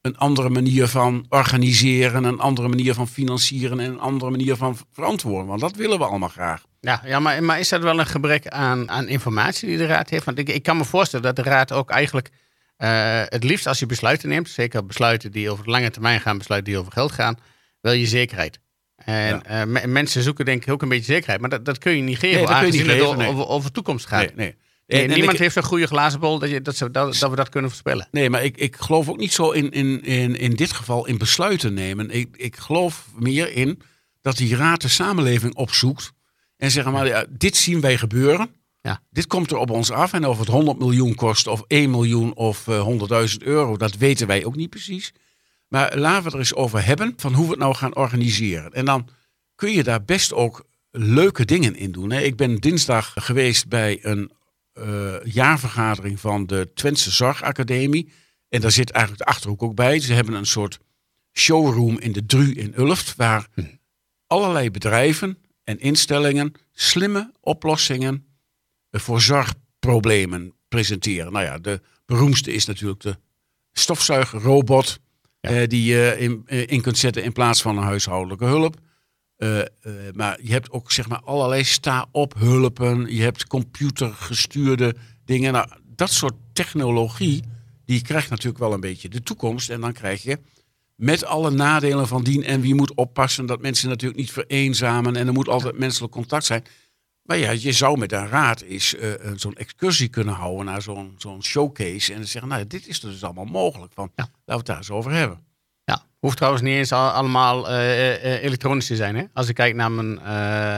[0.00, 4.76] een andere manier van organiseren, een andere manier van financieren en een andere manier van
[4.92, 5.46] verantwoorden.
[5.46, 6.64] Want dat willen we allemaal graag.
[6.80, 10.10] Ja, ja maar, maar is dat wel een gebrek aan, aan informatie die de Raad
[10.10, 10.24] heeft?
[10.24, 12.30] Want ik, ik kan me voorstellen dat de Raad ook eigenlijk
[12.78, 16.38] uh, het liefst als je besluiten neemt, zeker besluiten die over de lange termijn gaan,
[16.38, 17.38] besluiten die over geld gaan,
[17.80, 18.58] wil je zekerheid.
[18.96, 19.66] En ja.
[19.66, 21.40] uh, mensen zoeken denk ik ook een beetje zekerheid.
[21.40, 24.20] Maar dat, dat kun je niet geven, nee, aangezien het over, over, toekomst gaat.
[24.20, 24.56] Nee, nee.
[24.86, 27.48] Nee, niemand heeft een goede glazen bol dat, je, dat, ze, dat, dat, we dat
[27.48, 28.08] kunnen voorspellen.
[28.10, 31.18] Nee, maar ik, ik geloof ook niet zo in, in, in, in dit geval in
[31.18, 32.10] besluiten nemen.
[32.10, 33.82] Ik, ik geloof meer in
[34.20, 36.12] dat die raad de samenleving opzoekt.
[36.56, 38.50] En zeggen maar, ja, dit zien wij gebeuren.
[38.80, 39.00] Ja.
[39.10, 40.12] Dit komt er op ons af.
[40.12, 43.96] En of het 100 miljoen kost, of 1 miljoen, of uh, eh, 100.000 euro, dat
[43.96, 45.12] weten wij ook niet precies.
[45.68, 48.72] Maar laten we er eens over hebben van hoe we het nou gaan organiseren.
[48.72, 49.08] En dan
[49.54, 52.12] kun je daar best ook leuke dingen in doen.
[52.12, 54.30] Ik ben dinsdag geweest bij een
[54.78, 58.12] uh, jaarvergadering van de Twentse Zorgacademie.
[58.48, 60.00] En daar zit eigenlijk de Achterhoek ook bij.
[60.00, 60.78] Ze hebben een soort
[61.32, 63.64] showroom in de Dru in Ulft, waar hm.
[64.26, 68.26] allerlei bedrijven en instellingen slimme oplossingen
[68.90, 71.32] voor zorgproblemen presenteren.
[71.32, 73.16] Nou ja, de beroemdste is natuurlijk de
[73.72, 75.00] stofzuigerrobot,
[75.40, 75.50] ja.
[75.50, 78.76] eh, die je in, eh, in kunt zetten in plaats van een huishoudelijke hulp.
[79.38, 79.60] Uh,
[80.14, 83.14] maar je hebt ook zeg maar allerlei sta-op hulpen.
[83.14, 84.94] Je hebt computergestuurde
[85.24, 85.52] dingen.
[85.52, 87.42] Nou, dat soort technologie,
[87.84, 89.70] die krijgt natuurlijk wel een beetje de toekomst.
[89.70, 90.38] En dan krijg je
[90.94, 92.44] met alle nadelen van dien.
[92.44, 95.16] En wie moet oppassen dat mensen natuurlijk niet vereenzamen.
[95.16, 96.64] En er moet altijd menselijk contact zijn.
[97.22, 101.14] Maar ja, je zou met een raad eens uh, zo'n excursie kunnen houden naar zo'n
[101.18, 102.12] zo'n showcase.
[102.12, 103.92] En dan zeggen, nou, dit is dus allemaal mogelijk.
[103.92, 105.45] Van, Laten we het daar eens over hebben.
[106.26, 109.16] Hoeft trouwens niet eens allemaal uh, uh, elektronisch te zijn.
[109.16, 109.24] Hè?
[109.32, 110.18] Als ik kijk naar mijn,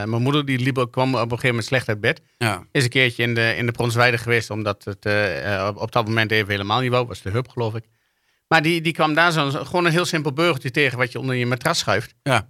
[0.09, 2.21] mijn moeder, die liep, kwam op een gegeven moment slecht uit bed.
[2.37, 2.63] Ja.
[2.71, 5.05] Is een keertje in de, in de Bronsweide geweest, omdat het
[5.67, 7.07] op, op, dat moment even helemaal niet wou.
[7.07, 7.83] Was de hub, geloof ik.
[8.47, 11.35] Maar die, die kwam daar zo, gewoon een heel simpel burgertje tegen wat je onder
[11.35, 12.13] je matras schuift.
[12.23, 12.49] Ja.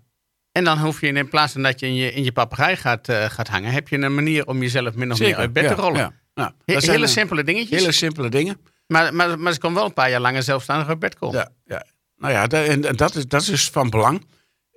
[0.52, 3.12] En dan hoef je in plaats van dat je in je, in je papegaai gaat,
[3.12, 6.00] gaat hangen, heb je een manier om jezelf min of meer uit bed te rollen.
[6.00, 6.14] Ja.
[6.34, 7.80] Nou, He- hele eh, simpele dingetjes.
[7.80, 8.58] hele simpele dingen.
[8.88, 11.38] Maar, maar, maar ze kon wel een paar jaar langer zelfstandig uit bed komen.
[11.38, 11.86] Ja, ja.
[12.20, 14.26] Nou ja, en, en dat, is, dat is van belang.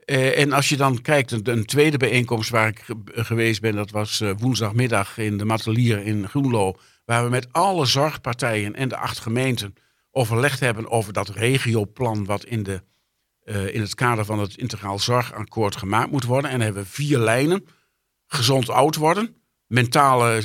[0.04, 3.74] Eh, en als je dan kijkt, een, een tweede bijeenkomst waar ik ge- geweest ben,
[3.74, 6.76] dat was eh, woensdagmiddag in de Matelier in Groenlo.
[7.04, 9.74] Waar we met alle zorgpartijen en de acht gemeenten
[10.10, 12.82] overlegd hebben over dat regioplan wat in, de,
[13.44, 16.50] eh, in het kader van het integraal zorgakkoord gemaakt moet worden.
[16.50, 17.64] En hebben we vier lijnen.
[18.26, 19.36] Gezond oud worden.
[19.66, 20.42] Mentale,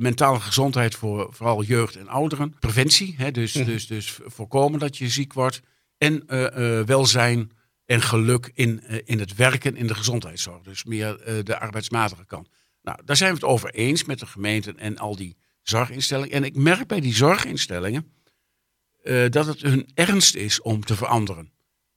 [0.00, 2.56] mentale gezondheid voor vooral jeugd en ouderen.
[2.60, 3.64] Preventie, hè, dus, Mhm.
[3.64, 5.60] dus, dus voorkomen dat je ziek wordt.
[6.00, 7.50] En eh, eh, welzijn
[7.86, 10.62] en geluk in, eh, in het werken in de gezondheidszorg.
[10.62, 12.48] Dus meer de arbeidsmatige kant.
[12.82, 16.32] Nou, daar zijn we het over eens met de gemeenten en al die zorginstellingen.
[16.32, 18.12] En ik merk bij die zorginstellingen
[19.28, 21.52] dat het hun ernst is om te veranderen.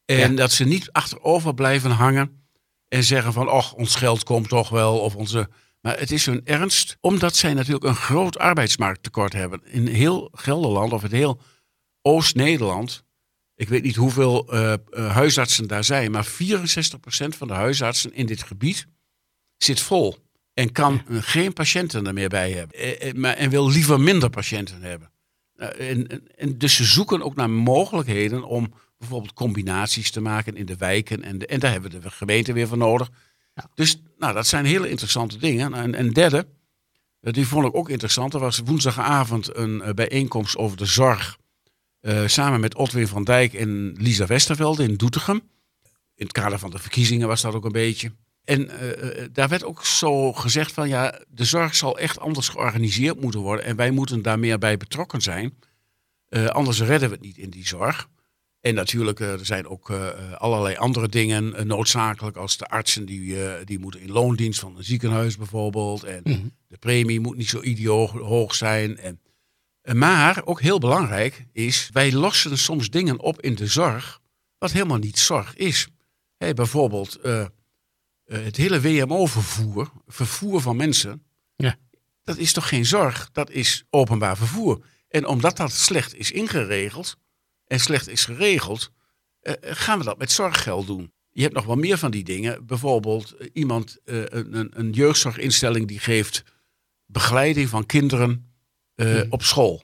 [0.05, 0.27] En Ja.
[0.27, 2.45] dat ze niet achterover blijven hangen
[2.87, 4.99] en zeggen van, och, ons geld komt toch wel.
[4.99, 5.49] Of onze...
[5.81, 9.61] Maar het is hun ernst, omdat zij natuurlijk een groot arbeidsmarkttekort hebben.
[9.65, 11.41] In heel Gelderland of in heel
[12.01, 13.02] Oost-Nederland.
[13.63, 14.79] Ik weet niet hoeveel eh, eh,
[15.11, 18.87] huisartsen daar zijn, maar 64% van de huisartsen in dit gebied
[19.57, 20.17] zit vol.
[20.53, 22.77] En kan geen patiënten er meer bij hebben.
[22.77, 25.11] Eh, eh, maar, en wil liever minder patiënten hebben.
[25.55, 30.55] Eh, en, en, en dus ze zoeken ook naar mogelijkheden om bijvoorbeeld combinaties te maken
[30.55, 31.23] in de wijken.
[31.23, 33.09] En, de, en daar hebben we de gemeente weer voor nodig.
[33.55, 33.69] Ja.
[33.73, 35.73] Dus nou, dat zijn hele interessante dingen.
[35.73, 36.47] En en derde,
[37.19, 38.33] die vond ik ook interessant.
[38.33, 41.37] Er was woensdagavond een bijeenkomst over de zorg.
[42.03, 45.41] Eh, samen met Otwin van Dijk en Lisa Westervelde in Doetinchem.
[46.15, 48.11] In het kader van de verkiezingen was dat ook een beetje.
[48.43, 52.49] En eh, eh, daar werd ook zo gezegd van ja, de zorg zal echt anders
[52.49, 53.65] georganiseerd moeten worden.
[53.65, 55.53] En wij moeten daar meer bij betrokken zijn.
[56.47, 58.09] Anders redden we het niet in die zorg.
[58.61, 59.91] En natuurlijk, er zijn ook
[60.37, 62.37] allerlei andere dingen noodzakelijk.
[62.37, 66.03] Als de artsen die, die moeten in loondienst van een ziekenhuis bijvoorbeeld.
[66.03, 66.47] En Mhm.
[66.67, 68.97] de premie moet niet zo idioot hoog zijn.
[68.97, 69.19] En,
[69.91, 74.21] maar ook heel belangrijk is, wij lossen soms dingen op in de zorg.
[74.57, 75.87] wat helemaal niet zorg is.
[76.37, 77.47] Bijvoorbeeld eh, eh,
[78.25, 81.23] het hele WMO-vervoer, vervoer van mensen.
[81.55, 81.75] Ja.
[82.23, 84.85] Dat is toch geen zorg, dat is openbaar vervoer.
[85.07, 87.15] En omdat dat slecht is ingeregeld
[87.65, 88.91] en slecht is geregeld,
[89.39, 91.11] eh, gaan we dat met zorggeld doen.
[91.29, 92.65] Je hebt nog wel meer van die dingen.
[92.65, 96.43] Bijvoorbeeld iemand, een- een jeugdzorginstelling die geeft
[97.05, 98.52] begeleiding van kinderen
[98.95, 99.25] eh, Mhm.
[99.29, 99.83] op school.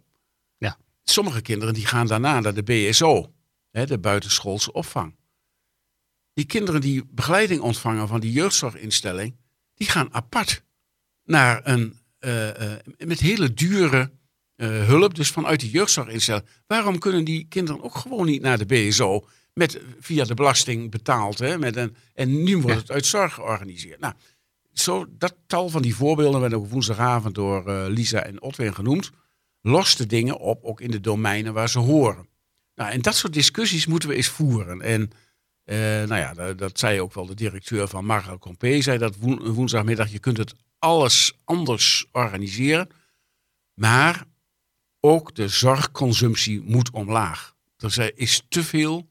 [0.57, 0.77] Ja.
[1.03, 3.33] Sommige kinderen die gaan daarna naar de BSO,
[3.71, 5.15] hè, de buitenschoolse opvang.
[6.33, 9.35] Die kinderen die begeleiding ontvangen van die jeugdzorginstelling,
[9.73, 10.63] die gaan apart
[11.23, 14.11] naar een, eh, eh, met hele dure
[14.61, 16.45] hulp, dus vanuit die jeugdzorginstelling.
[16.67, 21.39] Waarom kunnen die kinderen ook gewoon niet naar de BSO met, via de belasting betaald?
[21.39, 22.81] Hè, met een, en nu wordt Ja.
[22.81, 23.99] het uit zorg georganiseerd.
[23.99, 24.13] Nou,
[24.79, 29.11] zo, dat tal van die voorbeelden werden ook woensdagavond door eh, Lisa en Otwin genoemd.
[29.61, 32.27] Lost de dingen op, ook in de domeinen waar ze horen.
[32.75, 34.81] Nou, en dat soort discussies moeten we eens voeren.
[34.81, 35.11] En
[35.63, 39.47] eh, nou ja, dat, zei ook wel de directeur van Marga Compé, zei dat woen-
[39.51, 40.11] woensdagmiddag.
[40.11, 42.89] Je kunt het alles anders organiseren,
[43.73, 44.25] maar
[44.99, 47.55] ook de zorgconsumptie moet omlaag.
[47.77, 49.07] Er is te veel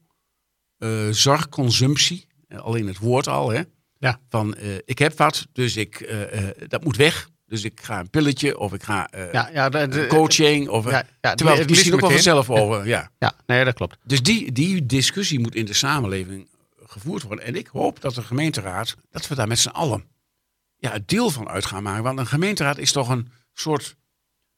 [0.77, 3.61] eh, zorgconsumptie, alleen het woord al, hè?
[3.99, 4.19] Ja.
[4.29, 7.29] Van eh, ik heb wat, dus ik, eh, eh, dat moet weg.
[7.45, 10.67] Dus ik ga een pilletje of ik ga Ja, ja, de, de- coaching.
[10.67, 12.87] Of, ja, ja, terwijl het misschien ook wel vanzelf over.
[12.95, 13.11] Ja.
[13.19, 13.97] Ja, nee, dat klopt.
[14.03, 16.47] Dus die, die discussie moet in de samenleving
[16.85, 17.45] gevoerd worden.
[17.45, 20.05] En ik hoop dat de gemeenteraad, dat we daar met z'n allen
[20.77, 22.03] ja, het deel van uit gaan maken.
[22.03, 23.95] Want een gemeenteraad is toch een soort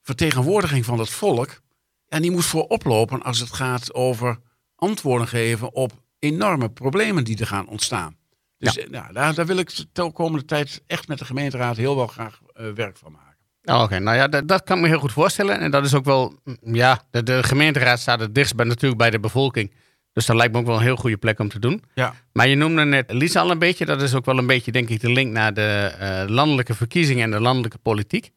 [0.01, 1.61] vertegenwoordiging van het volk.
[2.07, 4.39] En die moet voor oplopen als het gaat over
[4.75, 8.17] antwoorden geven op enorme problemen die er gaan ontstaan.
[8.61, 11.95] Dus eh, nou, daar, daar wil ik de komende tijd echt met de gemeenteraad heel
[11.95, 13.29] wel graag eh, werk van maken.
[13.63, 15.59] Oh, Oké, nou ja, dat, dat kan ik me heel goed voorstellen.
[15.59, 19.01] En dat is ook wel, mm, ja, de, de gemeenteraad staat het dichtst bij, natuurlijk
[19.01, 19.73] bij de bevolking.
[20.13, 21.83] Dus dat lijkt me ook wel een heel goede plek om te doen.
[21.93, 22.13] Ja.
[22.33, 23.85] Maar je noemde net Lisa al een beetje.
[23.85, 27.23] Dat is ook wel een beetje, denk ik, de link naar de eh, landelijke verkiezingen
[27.23, 28.31] en de landelijke politiek.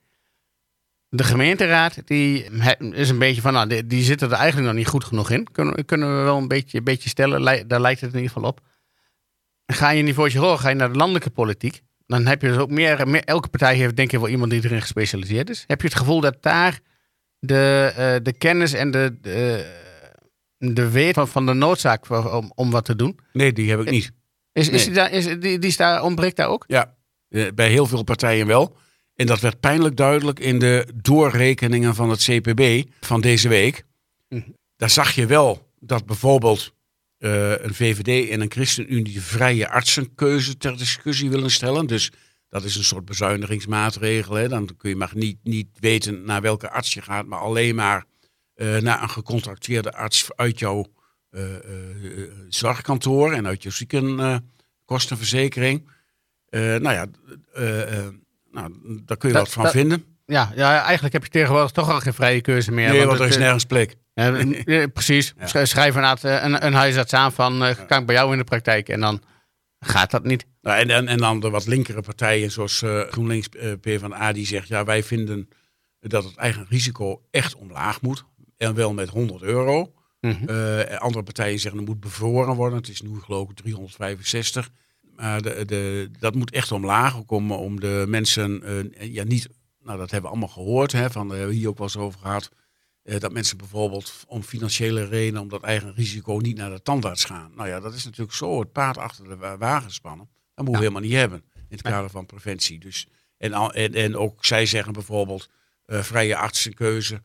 [1.08, 2.44] De gemeenteraad die
[2.92, 5.52] is een beetje van, nou, die, die zitten er eigenlijk nog niet goed genoeg in.
[5.52, 7.68] Kunnen, kunnen we wel een beetje, een beetje stellen.
[7.68, 8.60] Daar lijkt het in ieder geval op.
[9.66, 11.83] Ga je niet voor je horen, ga je naar de landelijke politiek.
[12.07, 14.64] Dan heb je dus ook meer, meer elke partij heeft denk ik wel iemand die
[14.64, 15.64] erin gespecialiseerd is.
[15.66, 16.81] Heb je het gevoel dat daar
[17.38, 19.72] de, eh, de kennis en de, de,
[20.59, 23.18] de weet van, van de noodzaak om, om wat te doen.
[23.33, 24.12] Nee, die heb ik niet.
[24.53, 24.85] Is, is Nee.
[24.85, 26.64] die daar, is, die, die is daar, ontbreekt daar ook?
[26.66, 26.94] Ja,
[27.29, 28.77] eh, bij heel veel partijen wel.
[29.14, 33.85] En dat werd pijnlijk duidelijk in de doorrekeningen van het CPB van deze week.
[34.29, 34.42] Mhm.
[34.77, 36.73] Daar zag je wel dat bijvoorbeeld
[37.24, 41.87] een VVD en een ChristenUnie de vrije artsenkeuze ter discussie willen stellen.
[41.87, 42.12] Dus
[42.48, 44.34] Dat is een soort bezuinigingsmaatregel.
[44.34, 44.48] Hè.
[44.48, 48.04] Dan kun je maar niet, niet weten naar welke arts je gaat, maar alleen maar
[48.56, 50.87] uh, naar een gecontracteerde arts uit jouw
[51.30, 51.50] uh, uh,
[52.48, 55.88] zorgkantoor en uit je ziekenkostenverzekering.
[56.50, 57.06] nou ja,
[58.50, 58.72] nou,
[59.04, 60.04] daar kun je wat van vinden.
[60.26, 62.88] Ja, ja, eigenlijk heb je tegenwoordig toch al geen vrije keuze meer.
[62.88, 63.96] Nee, want, er is nergens plek.
[64.92, 65.35] precies.
[65.38, 65.64] Ja.
[65.64, 68.88] Schrijf een, een, een huisarts aan van, kan ik bij jou in de praktijk?
[68.88, 69.22] En dan
[69.81, 70.46] gaat dat niet.
[70.61, 74.46] Nou, en, en, en dan de wat linkere partijen zoals uh, GroenLinks uh, PvdA die
[74.46, 74.68] zegt...
[74.68, 75.48] ja, wij vinden
[76.00, 78.24] dat het eigen risico echt omlaag moet.
[78.57, 79.92] En wel met 100 euro.
[80.20, 80.48] Mm
[80.98, 82.79] andere partijen zeggen het moet bevroren worden.
[82.79, 84.70] Het is nu geloof ik 365.
[85.16, 87.16] Maar de, de, dat moet echt omlaag.
[87.16, 88.62] Ook om, om de mensen
[88.98, 89.48] ja, niet...
[89.83, 90.92] Nou, dat hebben we allemaal gehoord.
[90.92, 92.50] Hè, van, hier ook wel eens over gehad.
[93.04, 97.52] Dat mensen bijvoorbeeld om financiële redenen, om dat eigen risico niet naar de tandarts gaan.
[97.54, 100.28] Nou ja, dat is natuurlijk zo het paard achter de wagen spannen.
[100.54, 102.78] Dat moeten we helemaal niet hebben in het kader van preventie.
[102.78, 105.48] Dus, en, en, en ook zij zeggen bijvoorbeeld
[105.86, 107.22] uh, vrije artsenkeuze.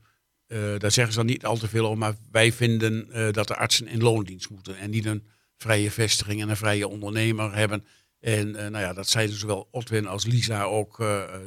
[0.47, 3.55] Uh, daar zeggen ze dan niet al te veel over, maar wij vinden dat de
[3.55, 7.85] artsen in loondienst moeten en niet een vrije vestiging en een vrije ondernemer hebben.
[8.19, 10.97] En nou ja, dat zeiden zowel Otwin als Lisa ook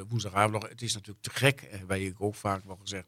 [0.09, 0.69] woensdagavond nog.
[0.69, 3.07] Het is natuurlijk te gek, wij ik ook vaak wel gezegd,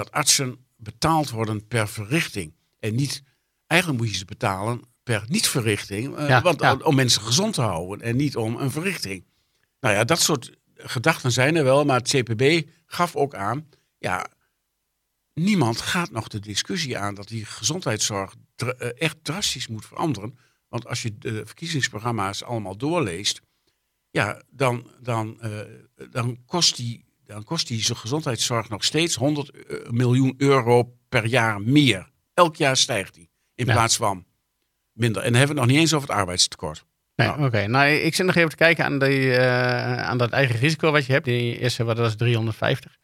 [0.00, 2.54] dat artsen betaald worden per verrichting.
[2.78, 3.22] En niet,
[3.66, 6.18] eigenlijk moet je ze betalen per niet-verrichting.
[6.18, 9.24] Uh, want om mensen gezond te houden en niet om een verrichting.
[9.80, 11.84] Nou ja, dat soort gedachten zijn er wel.
[11.84, 13.68] Maar het CPB gaf ook aan.
[13.98, 14.26] Ja,
[15.34, 20.38] niemand gaat nog de discussie aan dat die gezondheidszorg eh, echt drastisch moet veranderen.
[20.68, 23.40] Want als je de verkiezingsprogramma's allemaal doorleest.
[24.10, 25.60] Ja, dan, dan, uh,
[26.10, 29.50] dan, kost die, dan kost die gezondheidszorg nog steeds 100
[29.90, 32.10] miljoen euro per jaar meer.
[32.34, 33.30] Elk jaar stijgt die.
[33.54, 34.24] In plaats van
[34.92, 35.22] minder.
[35.22, 36.84] En dan hebben we het nog niet eens over het arbeidstekort.
[37.14, 37.44] Nee, nou.
[37.44, 37.66] oké.
[37.66, 41.06] Nou, ik zit nog even te kijken aan, die, uh, aan dat eigen risico wat
[41.06, 41.24] je hebt.
[41.24, 42.96] Die eerste, wat was 350.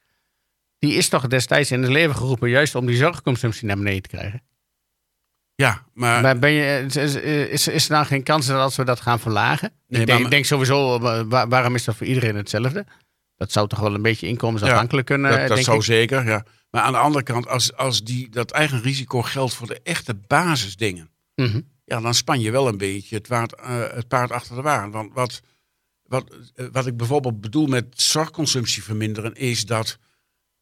[0.78, 4.08] Die is toch destijds in het leven geroepen juist om die zorgconsumptie naar beneden te
[4.08, 4.42] krijgen?
[5.54, 6.22] Ja, maar...
[6.22, 9.20] maar ben je, is, is, is er nou geen kans dat als we dat gaan
[9.20, 9.72] verlagen?
[9.88, 10.30] Nee, ik denk, maar...
[10.30, 12.86] denk sowieso, waarom is dat voor iedereen hetzelfde?
[13.36, 16.44] Dat zou toch wel een beetje inkomensafhankelijk kunnen, dat, dat zou zeker, ja.
[16.70, 20.14] Maar aan de andere kant, als, als die, dat eigen risico geldt voor de echte
[20.14, 21.10] basisdingen...
[21.34, 24.62] Mm ja, dan span je wel een beetje het, waard, uh, het paard achter de
[24.62, 24.90] wagen.
[24.90, 25.42] Want wat,
[26.02, 29.98] wat, uh, wat ik bijvoorbeeld bedoel met zorgconsumptie verminderen, is dat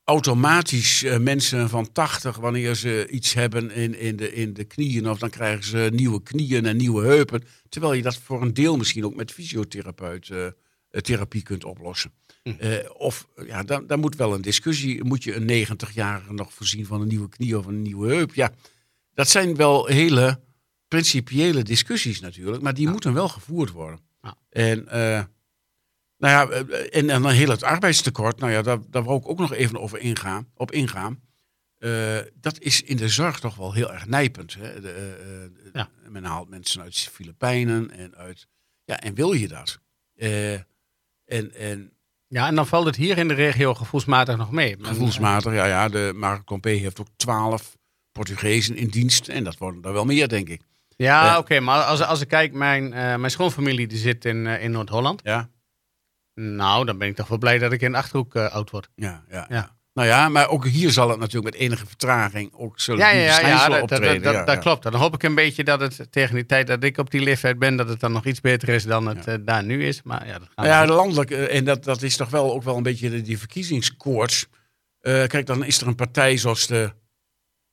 [0.04, 5.08] automatisch uh, mensen van 80, wanneer ze iets hebben in, in, de, in de knieën,
[5.08, 7.44] of dan krijgen ze nieuwe knieën en nieuwe heupen.
[7.68, 10.30] Terwijl je dat voor een deel misschien ook met fysiotherapeut
[10.90, 12.12] therapie kunt oplossen.
[12.44, 12.82] Hm.
[12.96, 15.04] of ja, dan, dan moet wel een discussie.
[15.04, 18.34] Moet je een 90-jarige nog voorzien van een nieuwe knie of een nieuwe heup?
[18.34, 18.52] Ja,
[19.14, 20.40] dat zijn wel hele
[20.88, 24.00] principiële discussies natuurlijk, maar die moeten wel gevoerd worden.
[24.48, 25.22] En, uh,
[26.18, 29.28] nou ja, eh, en, en dan heel het arbeidstekort, nou ja, daar, daar wil ik
[29.28, 31.22] ook nog even over ingaan, op ingaan.
[31.78, 34.54] Uh, dat is in de zorg toch wel heel erg nijpend.
[34.54, 34.80] Hè?
[34.80, 35.90] De, uh, ja.
[36.08, 38.46] Men haalt mensen uit de Filipijnen en uit.
[38.84, 39.80] Ja, en wil je dat?
[40.14, 41.92] en, en,
[42.34, 44.76] ja, en dan valt het hier in de regio gevoelsmatig nog mee.
[44.80, 45.88] Gevoelsmatig, ja, ja.
[45.88, 47.76] De Marc Compé heeft ook twaalf
[48.12, 49.28] Portugezen in dienst.
[49.28, 50.60] En dat worden er wel meer, denk ik.
[50.96, 51.60] Ja, oké.
[51.60, 55.20] maar als, als ik kijk, mijn, uh, mijn schoonfamilie die zit in, uh, in Noord-Holland.
[55.24, 55.48] Ja.
[56.34, 58.88] Nou, dan ben ik toch wel blij dat ik in de Achterhoek oud word.
[58.94, 59.76] Ja, ja, ja.
[59.94, 63.40] Nou ja, maar ook hier zal het natuurlijk met enige vertraging ook zullen ja, ja,
[63.40, 64.22] ja, ja, optreden.
[64.22, 64.82] Dat, dat, dat klopt.
[64.82, 67.58] Dan hoop ik een beetje dat het tegen die tijd dat ik op die leeftijd
[67.58, 70.02] ben, dat het dan nog iets beter is dan het daar nu is.
[70.02, 72.82] Maar ja, dat nou ja, landelijk, en dat, dat is toch wel ook wel een
[72.82, 74.46] beetje die verkiezingskoorts.
[75.00, 76.92] kijk, dan is er een partij zoals de,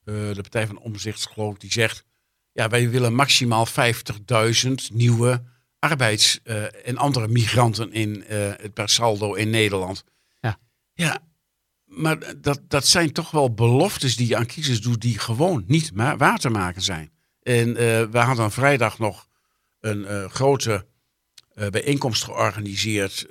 [0.04, 2.04] de Partij van Omzichtsgeloof die zegt
[2.52, 3.66] ja, wij willen maximaal
[4.64, 5.42] 50.000 nieuwe
[5.78, 6.40] arbeids-
[6.84, 10.04] en andere migranten in het per saldo in Nederland.
[10.40, 10.58] Ja,
[10.92, 11.30] ja
[11.94, 15.94] maar dat, dat zijn toch wel beloftes die je aan kiezers doet die gewoon niet
[15.94, 17.10] maar waar te maken zijn.
[17.42, 19.28] En uh, we hadden vrijdag nog
[19.80, 20.86] een grote
[21.70, 23.26] bijeenkomst georganiseerd.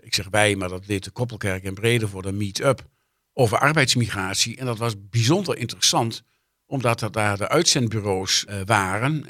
[0.00, 2.86] ik zeg wij, maar dat deed de Koppelkerk in Brede voor de meet-up
[3.32, 4.56] over arbeidsmigratie.
[4.56, 6.22] En dat was bijzonder interessant
[6.66, 9.24] omdat er daar de uitzendbureaus waren.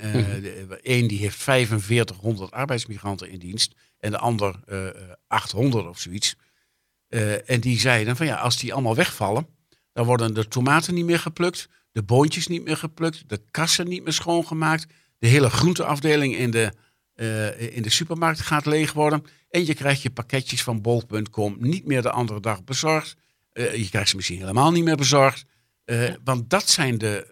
[0.83, 4.95] Eén uh, die heeft 4500 arbeidsmigranten in dienst en de ander uh, eh,
[5.27, 6.37] 800 of zoiets.
[7.47, 9.47] En die zeiden van ja, als die allemaal wegvallen,
[9.93, 14.05] dan worden de tomaten niet meer geplukt, de boontjes niet meer geplukt, de kassen niet
[14.05, 14.87] meer schoongemaakt,
[15.19, 16.73] de hele groenteafdeling in de,
[17.73, 19.25] in de supermarkt gaat leeg worden.
[19.51, 23.17] En je krijgt je pakketjes van bol.com niet meer de andere dag bezorgd.
[23.53, 25.45] je krijgt ze misschien helemaal niet meer bezorgd.
[26.25, 27.27] Want dat zijn de,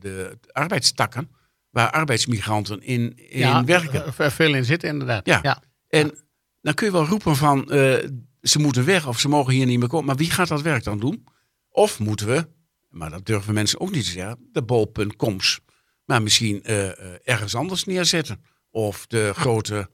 [0.00, 1.30] de arbeidstakken
[1.70, 4.12] waar arbeidsmigranten in, in ja, werken.
[4.18, 5.26] Er veel in zitten, inderdaad.
[5.26, 5.38] Ja.
[5.42, 5.62] ja.
[5.88, 6.14] En
[6.60, 8.08] dan kun je wel roepen van eh,
[8.48, 10.06] ze moeten weg of ze mogen hier niet meer komen.
[10.06, 11.24] Maar wie gaat dat werk dan doen?
[11.68, 12.48] Of moeten we,
[12.88, 15.60] maar dat durven mensen ook niet te zeggen, de bol.coms.
[16.04, 16.94] Maar misschien eh, eh,
[17.24, 18.42] ergens anders neerzetten.
[18.70, 19.90] Of de grote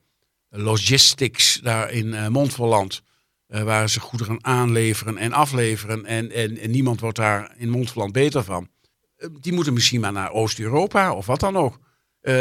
[0.48, 3.02] logistics daar in uh, Montferland.
[3.46, 6.04] waar ze goederen aanleveren en afleveren.
[6.04, 8.68] En, en, en niemand wordt daar in Montferland beter van.
[9.40, 11.78] die moeten misschien maar naar Oost-Europa of wat dan ook.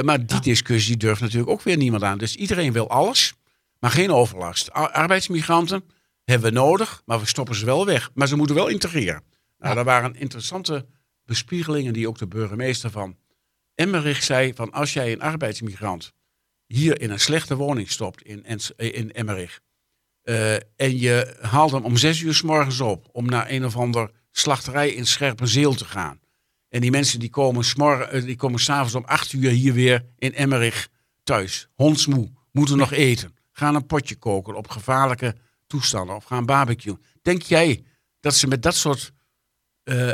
[0.02, 2.18] maar die discussie durft natuurlijk ook weer niemand aan.
[2.18, 3.34] Dus iedereen wil alles,
[3.80, 4.72] maar geen overlast.
[4.72, 5.84] arbeidsmigranten
[6.24, 8.10] hebben we nodig, maar we stoppen ze wel weg.
[8.14, 9.24] Maar ze moeten wel integreren.
[9.58, 10.86] Nou, dat waren interessante
[11.26, 13.18] bespiegelingen die ook de burgemeester van
[13.76, 16.14] Emmerich zei: van als jij een arbeidsmigrant
[16.66, 18.46] hier in een slechte woning stopt in,
[18.78, 19.60] in Emmerich.
[20.24, 23.78] Uh, en je haalt hem om zes uur s morgens op om naar een of
[23.78, 26.20] ander slachterij in Scherpenzeel te gaan.
[26.70, 30.06] En die mensen die komen, smorgen, eh, die komen s'avonds om acht uur hier weer
[30.18, 30.88] in Emmerich
[31.24, 31.68] thuis.
[31.74, 33.36] Hondsmoe, moeten nog eten.
[33.52, 35.36] Gaan een potje koken op gevaarlijke
[35.74, 37.02] toestanden of gaan barbecuen.
[37.22, 37.84] Denk jij
[38.20, 39.12] dat ze met dat soort
[39.84, 40.10] uh,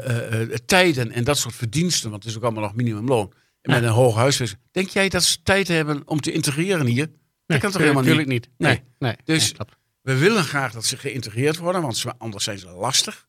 [0.65, 3.89] tijden en dat soort verdiensten, want het is ook allemaal nog minimumloon, en met een
[3.89, 7.05] hoog huisvesting, denk jij dat ze tijd hebben om te integreren hier?
[7.05, 8.27] Nee, dat kan toch helemaal niet?
[8.27, 8.49] niet.
[8.57, 8.83] Nee.
[8.99, 9.15] nee.
[9.23, 9.53] Dus
[10.01, 13.27] we willen graag dat ze geïntegreerd worden, want ze, anders zijn ze lastig.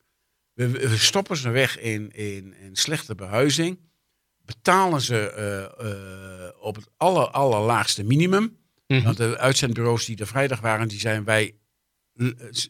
[0.53, 3.79] We, we, stoppen ze weg in, in, in slechte behuizing.
[4.45, 8.57] Betalen ze op het aller, allerlaagste minimum.
[8.87, 9.03] Mhm.
[9.03, 11.55] Want de uitzendbureaus die er vrijdag waren, die zijn wij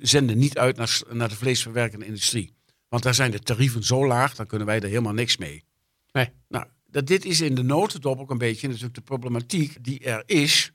[0.02, 2.54] zenden niet uit naar, naar de vleesverwerkende industrie.
[2.88, 5.64] Want daar zijn de tarieven zo laag, dan kunnen wij er helemaal niks mee.
[6.12, 6.30] Nee.
[6.48, 10.24] Nou, dat, dit is in de notendop ook een beetje natuurlijk de problematiek die er
[10.26, 10.72] is,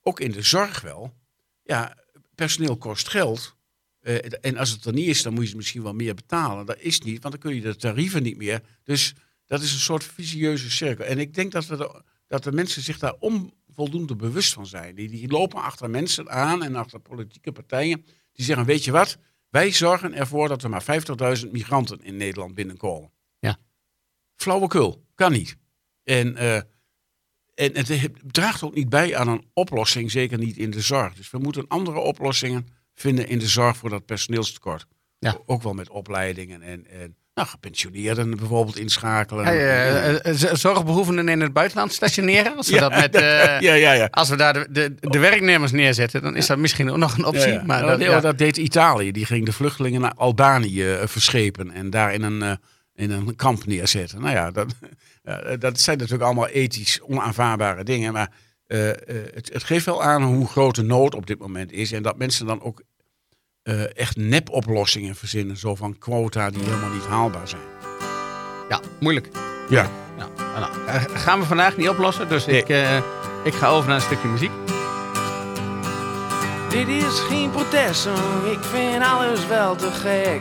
[0.00, 1.14] ook in de zorg wel.
[1.62, 1.96] Ja,
[2.34, 3.56] personeel kost geld.
[4.02, 6.66] Uh, en als het er niet is, dan moet je misschien wel meer betalen.
[6.66, 8.62] Dat is niet, want dan kun je de tarieven niet meer.
[8.84, 9.14] Dus
[9.46, 11.04] dat is een soort visieuze cirkel.
[11.04, 14.94] En ik denk dat, we de, dat de mensen zich daar onvoldoende bewust van zijn.
[14.94, 18.04] Die, die lopen achter mensen aan en achter politieke partijen.
[18.40, 19.18] Die zeggen, weet je wat,
[19.48, 20.84] wij zorgen ervoor dat er maar
[21.44, 23.12] 50.000 migranten in Nederland binnenkomen.
[23.38, 23.58] Ja.
[24.36, 25.56] Flauwekul, kan niet.
[26.02, 26.66] En, uh, en
[27.54, 31.14] het draagt ook niet bij aan een oplossing, zeker niet in de zorg.
[31.14, 34.86] Dus we moeten andere oplossingen vinden in de zorg voor dat personeelstekort.
[35.18, 35.40] Ja.
[35.46, 39.54] Ook wel met opleidingen en, en nou, gepensioneerden bijvoorbeeld inschakelen.
[39.54, 42.56] Ja, ja, zorgbehoevenden in het buitenland stationeren.
[42.56, 43.20] Als we, dat met, uh,
[43.68, 44.08] ja, ja, ja.
[44.10, 47.24] Als we daar de, de, de, werknemers neerzetten, dan is dat misschien ook nog een
[47.24, 47.62] optie.
[47.62, 49.12] Maar dat, dat, dat, deed Italië.
[49.12, 52.52] Die ging de vluchtelingen naar Albanië verschepen en daar in een, uh,
[52.94, 54.20] in een kamp neerzetten.
[54.20, 54.74] Nou ja, dat,
[55.58, 58.12] dat zijn natuurlijk allemaal ethisch onaanvaardbare dingen.
[58.12, 58.30] Maar
[58.66, 61.92] het, het geeft wel aan hoe groot de nood op dit moment is.
[61.92, 62.82] En dat mensen dan ook
[63.64, 65.56] uh, echt nep-oplossingen verzinnen.
[65.56, 67.62] Zo van quota die helemaal niet haalbaar zijn.
[68.68, 69.28] Ja, moeilijk.
[69.68, 69.88] Ja.
[70.18, 70.28] ja.
[70.58, 72.56] Nou, uh, gaan we vandaag niet oplossen, dus nee.
[72.56, 72.96] ik, uh,
[73.44, 74.50] ik ga over naar een stukje muziek.
[76.68, 80.40] Dit is geen protestsong, ik vind alles wel te gek.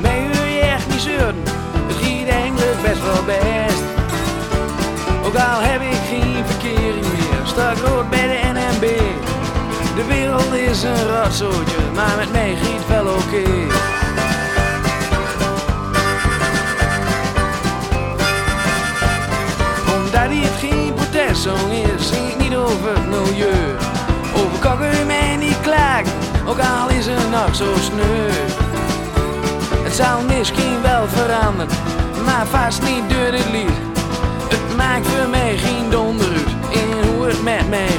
[0.00, 1.42] Wil je echt niet zeuren,
[1.86, 3.82] het gaat eigenlijk best wel best.
[5.24, 9.25] Ook al heb ik geen verkering meer, sta rood bij de NMB.
[9.96, 13.16] De wereld is een rotzootje, maar met mij giet wel oké.
[13.16, 13.62] Okay.
[19.96, 23.76] Omdat het geen protestsong is, zing ik niet over het milieu.
[24.34, 26.12] Over kokken mij niet klagen,
[26.46, 28.30] ook al is het nog zo sneu.
[29.82, 31.76] Het zal misschien wel veranderen,
[32.24, 33.78] maar vast niet door het lied.
[34.48, 37.95] Het maakt voor mij geen donder uit in hoe het met mij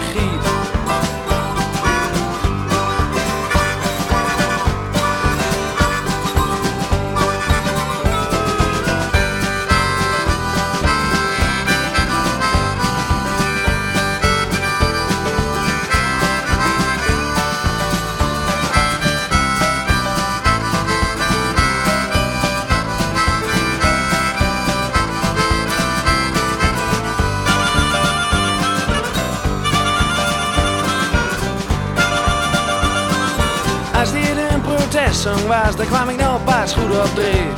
[35.27, 37.53] song was, kwam ik nou pas goed op dreef.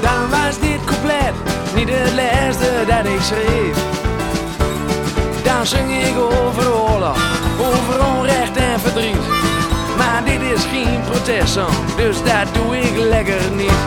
[0.00, 1.34] Dan was dit couplet
[1.74, 3.76] niet het laatste dat ik schreef.
[5.44, 7.18] Dan zing ik over oorlog,
[7.58, 9.26] over onrecht en verdriet.
[9.96, 13.78] Maar dit is geen protestsong, dus dat doe ik lekker niet.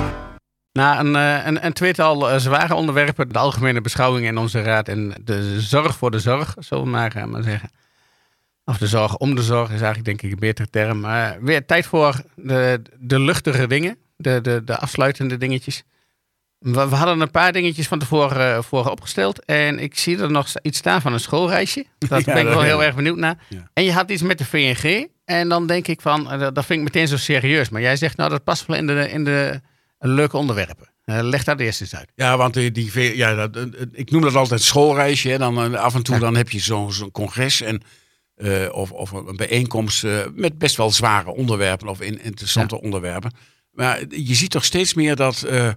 [0.71, 5.13] Na een, eh, een tweetal eh, zware onderwerpen, de algemene beschouwing in onze raad en
[5.23, 7.69] de zorg voor de zorg, zullen we maar, eh, maar zeggen.
[8.69, 10.99] Of de zorg om de zorg is eigenlijk denk ik een betere term.
[10.99, 13.97] Maar weer tijd voor de, de luchtige dingen.
[14.17, 15.83] De, de, de afsluitende dingetjes.
[16.59, 19.45] We, we hadden een paar dingetjes van tevoren uh, voor opgesteld.
[19.45, 21.85] En ik zie er nog iets staan van een schoolreisje.
[22.09, 23.37] Daar Ja, ben ik wel heel erg benieuwd naar.
[23.49, 23.69] Ja.
[23.73, 25.07] En je had iets met de VNG.
[25.25, 27.69] En dan denk ik van, eh, dat vind ik meteen zo serieus.
[27.69, 29.61] Maar jij zegt nou, dat past wel in de, in de
[29.99, 30.87] leuke onderwerpen.
[31.09, 32.11] Eh, leg dat eerst eens uit.
[32.15, 35.29] Ja, want die, die, ja, dat, eh, ik noem dat altijd schoolreisje.
[35.29, 35.37] Hè.
[35.37, 37.81] Dan, eh, af en toe dan heb je zo'n zo'n congres en,
[38.39, 43.31] eh, of, of een bijeenkomst eh, met best wel zware onderwerpen of in, interessante onderwerpen.
[43.71, 45.69] Maar je ziet toch steeds meer dat, eh,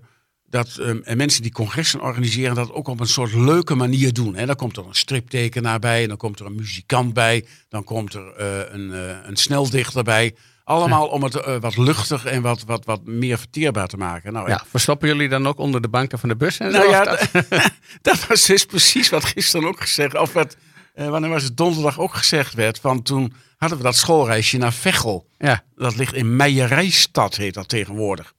[0.48, 4.34] dat eh, mensen die congressen organiseren dat ook op een soort leuke manier doen.
[4.34, 4.46] Hè.
[4.46, 8.40] Dan komt er een striptekenaar bij, dan komt er een muzikant bij, dan komt er
[8.72, 8.90] een,
[9.28, 10.34] een sneldichter bij.
[10.64, 14.32] Allemaal om het wat luchtig en wat, wat, wat meer verteerbaar te maken.
[14.32, 16.58] Nou, Ja, verstoppen jullie dan ook onder de banken van de bus?
[16.58, 17.18] En nou ja,
[18.02, 20.56] dat was dus precies wat gisteren ook gezegd, of wat,
[20.92, 24.72] eh, wanneer was het donderdag ook gezegd werd, van toen hadden we dat schoolreisje naar
[24.72, 25.26] Veghel.
[25.38, 25.64] ja.
[25.74, 28.32] Dat ligt in Meijerijstad, heet dat tegenwoordig.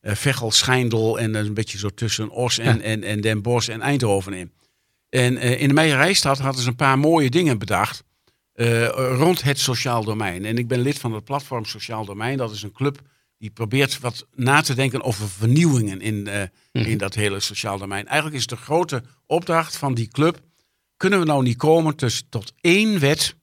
[0.00, 2.82] Eh Veghel, Schijndel en is een beetje zo tussen Os en, Ja.
[2.82, 4.52] en, en Den Bosch en Eindhoven in.
[5.08, 8.04] En eh, in de Meijerijstad hadden ze een paar mooie dingen bedacht
[8.52, 8.86] eh,
[9.16, 10.44] rond het sociaal domein.
[10.44, 12.36] En ik ben lid van het platform Sociaal Domein.
[12.36, 13.00] Dat is een club
[13.38, 16.42] die probeert wat na te denken over vernieuwingen in, eh,
[16.72, 16.84] Mhm.
[16.90, 18.06] in dat hele sociaal domein.
[18.06, 20.40] Eigenlijk is de grote opdracht van die club,
[20.98, 23.36] kunnen we nou niet komen tussen, tot één wet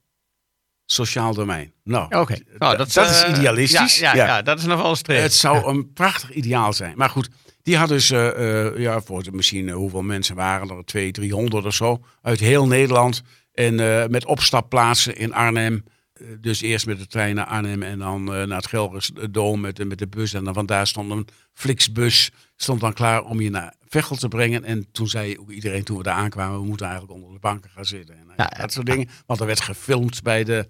[0.86, 1.74] sociaal domein?
[1.84, 2.38] Nou, Oké.
[2.58, 4.00] Nou, dat, dat is eh, idealistisch.
[4.00, 5.22] Ja, ja, ja, dat is nog wel een streep.
[5.22, 6.98] Het zou een prachtig ideaal zijn.
[6.98, 7.30] Maar goed,
[7.66, 11.66] die had dus, eh, eh, ja, voor de, misschien hoeveel mensen waren er, 200, 300
[11.66, 13.22] of zo, uit heel Nederland.
[13.54, 15.84] En eh, met opstapplaatsen in Arnhem.
[16.16, 19.76] Eh, dus eerst met de trein naar Arnhem en dan eh, naar het Gelderdoom met,
[19.76, 20.34] de- met de bus.
[20.34, 24.64] En dan vandaar stond een Flixbus, stond dan klaar om je naar Veghel te brengen.
[24.64, 27.70] En toen zei ook iedereen toen we daar aankwamen, we moeten eigenlijk onder de banken
[27.70, 28.16] gaan zitten.
[28.16, 29.10] En, eh, Ja, dat soort dingen.
[29.26, 30.68] Want er werd gefilmd bij de,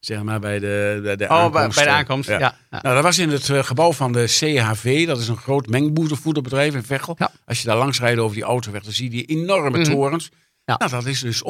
[0.00, 1.74] zeg maar, bij de, de, de oh, bij, aankomst.
[1.76, 2.28] bij de aankomst.
[2.28, 2.38] Ja.
[2.38, 2.54] Ja.
[2.70, 5.06] Nou, dat was in het eh, gebouw van de CHV.
[5.06, 7.14] Dat is een groot mengvoederbedrijf in Veghel.
[7.18, 7.30] Ja.
[7.44, 9.90] Als je daar langs rijdt over die autoweg, dan zie je die enorme Mhm.
[9.90, 10.30] torens.
[10.64, 11.42] Nou, dat is dus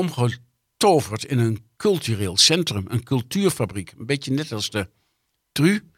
[0.84, 3.92] omgetoverd in een cultureel centrum, een cultuurfabriek.
[3.98, 4.88] Een beetje net als de
[5.52, 5.90] TRU.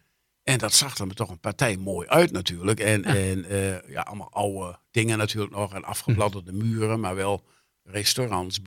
[0.43, 2.81] En dat zag er toch een partij mooi uit natuurlijk.
[2.81, 3.15] En, Ja.
[3.15, 5.75] en eh, ja, allemaal oude dingen natuurlijk nog.
[5.75, 7.45] En afgebladderde muren, maar wel
[7.85, 8.63] restaurants,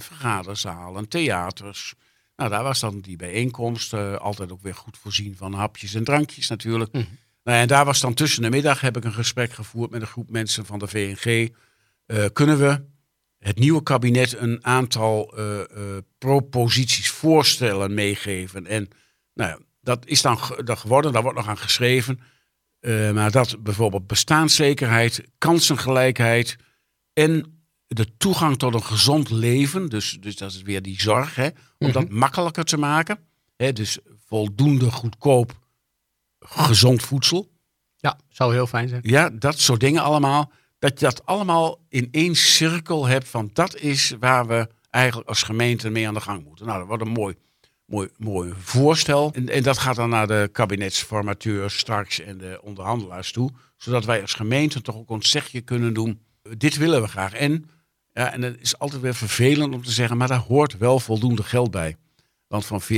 [0.00, 1.94] vergaderzaal, een theaters.
[2.36, 3.92] Nou, daar was dan die bijeenkomst.
[3.92, 6.92] eh, altijd ook weer goed voorzien van hapjes en drankjes natuurlijk.
[7.44, 10.06] Nou, en daar was dan tussen de middag heb ik een gesprek gevoerd met een
[10.06, 11.54] groep mensen van de VNG.
[12.06, 12.84] Eh, kunnen we
[13.42, 18.66] het nieuwe kabinet een aantal eh, eh, proposities, voorstellen meegeven?
[18.66, 18.88] En
[19.34, 22.20] nou ja, dat is dan dat geworden, daar wordt nog aan geschreven.
[22.80, 26.56] Eh, maar dat bijvoorbeeld bestaanszekerheid, kansengelijkheid
[27.12, 31.48] en de toegang tot een gezond leven, dus, dus dat is weer die zorg, hè,
[31.78, 33.18] om dat makkelijker te maken.
[33.56, 35.58] Hè, dus voldoende goedkoop
[36.38, 37.50] gezond voedsel.
[37.96, 39.00] ja, zou heel fijn zijn.
[39.04, 40.52] Ja, dat soort dingen allemaal.
[40.82, 45.42] Dat je dat allemaal in één cirkel hebt van dat is waar we eigenlijk als
[45.42, 46.66] gemeente mee aan de gang moeten.
[46.66, 47.34] Nou, dat wordt een mooi,
[47.86, 49.30] mooi, mooi voorstel.
[49.34, 53.50] En, en dat gaat dan naar de kabinetsformateurs straks en de onderhandelaars toe.
[53.76, 56.20] Zodat wij als gemeente toch ook ons zegje kunnen doen.
[56.56, 57.32] Dit willen we graag.
[57.32, 57.70] En,
[58.12, 61.42] ja, en het is altijd weer vervelend om te zeggen, maar daar hoort wel voldoende
[61.42, 61.96] geld bij.
[62.46, 62.88] Want van 14.000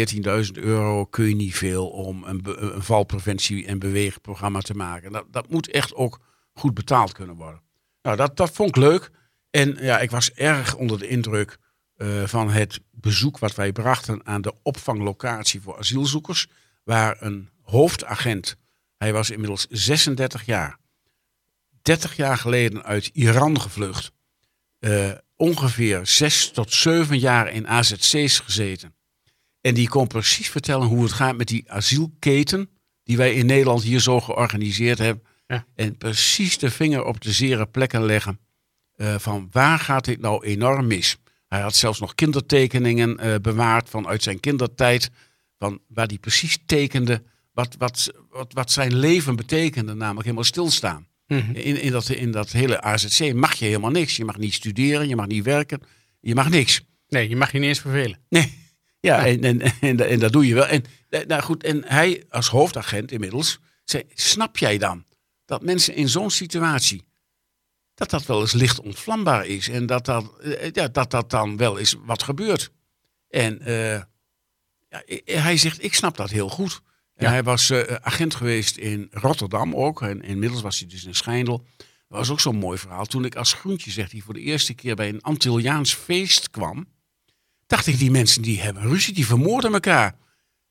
[0.52, 2.40] euro kun je niet veel om een,
[2.74, 5.12] een valpreventie- en beweegprogramma te maken.
[5.12, 6.20] Dat, dat moet echt ook
[6.52, 7.63] goed betaald kunnen worden.
[8.04, 9.10] Nou, dat, dat vond ik leuk.
[9.50, 11.58] En ja, ik was erg onder de indruk
[11.96, 16.46] eh, van het bezoek wat wij brachten aan de opvanglocatie voor asielzoekers.
[16.84, 18.56] Waar een hoofdagent,
[18.96, 20.78] hij was inmiddels 36 jaar,
[21.82, 24.12] 30 jaar geleden uit Iran gevlucht.
[24.78, 28.94] eh, ongeveer 6 tot 7 jaar in AZC's gezeten.
[29.60, 32.70] En die kon precies vertellen hoe het gaat met die asielketen
[33.02, 35.24] die wij in Nederland hier zo georganiseerd hebben.
[35.46, 35.66] Ja.
[35.74, 38.38] En precies de vinger op de zere plekken leggen
[38.96, 41.16] eh, van waar gaat dit nou enorm mis.
[41.48, 45.10] Hij had zelfs nog kindertekeningen eh, bewaard vanuit zijn kindertijd.
[45.58, 47.22] Van waar hij precies tekende
[47.52, 51.06] wat, wat, wat, wat zijn leven betekende, namelijk helemaal stilstaan.
[51.26, 51.54] Mhm.
[51.54, 54.16] In, in, dat, in dat hele AZC mag je helemaal niks.
[54.16, 55.80] Je mag niet studeren, je mag niet werken,
[56.20, 56.82] je mag niks.
[57.08, 58.18] Nee, je mag je niet eens vervelen.
[58.28, 58.62] Nee.
[59.00, 60.66] Ja, en, en, en, en dat doe je wel.
[60.66, 65.04] En, eh, nou goed, en hij als hoofdagent inmiddels zei, snap jij dan
[65.44, 67.04] dat mensen in zo'n situatie,
[67.94, 71.56] dat dat wel eens licht ontvlambaar is en dat dat, eh, ja, dat, dat dan
[71.56, 72.70] wel eens wat gebeurt.
[73.28, 74.02] En eh,
[74.88, 76.80] ja, i- hij zegt, ik snap dat heel goed.
[77.14, 77.30] En Ja.
[77.30, 80.02] hij was eh, agent geweest in Rotterdam ook.
[80.02, 81.66] En inmiddels was hij dus in Schijndel.
[81.76, 83.04] Dat was ook zo'n mooi verhaal.
[83.06, 86.86] Toen ik als groentje, zegt hij, voor de eerste keer bij een Antilliaans feest kwam
[87.66, 90.16] dacht ik, die mensen die hebben ruzie, die vermoorden elkaar.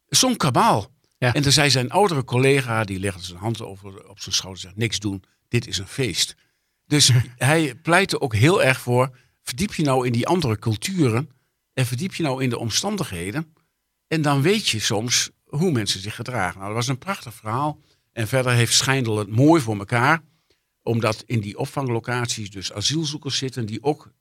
[0.07, 0.92] Zo'n kabaal.
[1.23, 1.33] Ja.
[1.33, 4.67] En toen zei zijn oudere collega, die legde zijn hand over, op zijn schouder en
[4.69, 5.23] zegt, niks doen.
[5.47, 6.35] dit is een feest.
[6.85, 11.29] Dus hij pleitte ook heel erg voor, verdiep je nou in die andere culturen
[11.73, 13.53] en verdiep je nou in de omstandigheden.
[14.07, 16.55] En dan weet je soms hoe mensen zich gedragen.
[16.55, 17.79] Nou, dat was een prachtig verhaal.
[18.11, 20.21] En verder heeft Schijndel het mooi voor elkaar.
[20.81, 24.11] Omdat in die opvanglocaties dus asielzoekers zitten die ook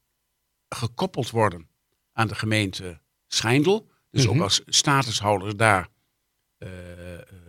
[0.69, 1.69] gekoppeld worden
[2.13, 3.89] aan de gemeente Schijndel.
[4.11, 4.35] Dus Mhm.
[4.35, 5.89] ook als statushouders daar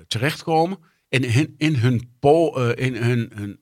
[0.08, 0.78] terechtkomen.
[1.10, 3.60] En in, in, hun, po, eh, in, hun, hun,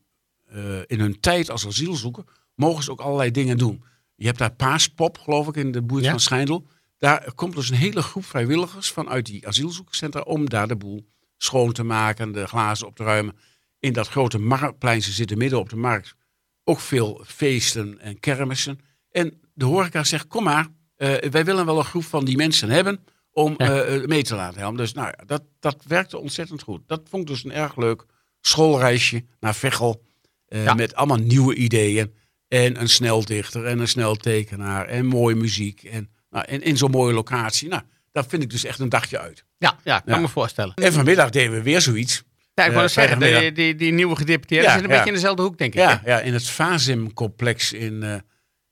[0.48, 2.24] eh, in hun tijd als asielzoeker
[2.56, 3.84] mogen ze ook allerlei dingen doen.
[4.16, 6.10] Je hebt daar Paaspop, geloof ik, in de buurt Ja.
[6.10, 6.68] van Schijndel.
[6.98, 11.72] Daar komt dus een hele groep vrijwilligers vanuit die asielzoekerscentra om daar de boel schoon
[11.72, 13.36] te maken, de glazen op te ruimen.
[13.80, 16.16] In dat grote marktplein, ze zitten midden op de markt,
[16.64, 18.80] ook veel feesten en kermissen.
[19.12, 22.70] En de horeca zegt, kom maar, eh, wij willen wel een groep van die mensen
[22.70, 23.00] hebben
[23.32, 23.66] om Ja.
[23.70, 24.78] eh, eh, mee te laten helpen.
[24.78, 26.82] Dus nou ja, dat, dat werkte ontzettend goed.
[26.88, 28.06] Dat vond ik dus een erg leuk
[28.42, 30.04] schoolreisje naar Veghel.
[30.48, 30.74] eh, Ja.
[30.74, 32.14] Met allemaal nieuwe ideeën.
[32.48, 35.84] En een sneldichter en een sneltekenaar en mooie muziek.
[35.84, 37.70] En, nou, en in zo'n mooie locatie.
[37.70, 39.46] Nou, dat vind ik dus echt een dagje uit.
[39.58, 40.20] Ja, ja, kan Ja.
[40.22, 40.74] me voorstellen.
[40.76, 42.24] En vanmiddag deden we weer zoiets.
[42.54, 45.14] Ja, ik wou net zeggen, die, die, die nieuwe gedeputeerde Ja, zit een beetje in
[45.14, 45.80] dezelfde hoek, denk ik.
[45.80, 48.24] Ja, ja in het Fazim-complex in,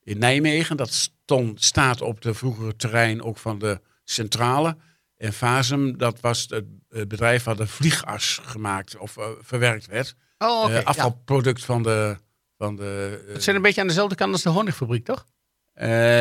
[0.03, 0.77] in Nijmegen.
[0.77, 3.81] Dat stond, staat op de vroegere terrein ook van de
[4.11, 4.77] centrale.
[5.17, 6.65] En Fazim, dat was het
[7.07, 10.15] bedrijf waar de vliegas gemaakt of eh, verwerkt werd.
[10.37, 10.65] Oh.
[10.69, 10.81] Eh, ja.
[10.81, 12.17] afvalproduct van de...
[12.57, 15.25] Van de eh, Het zit een beetje aan dezelfde kant als de honingfabriek, toch?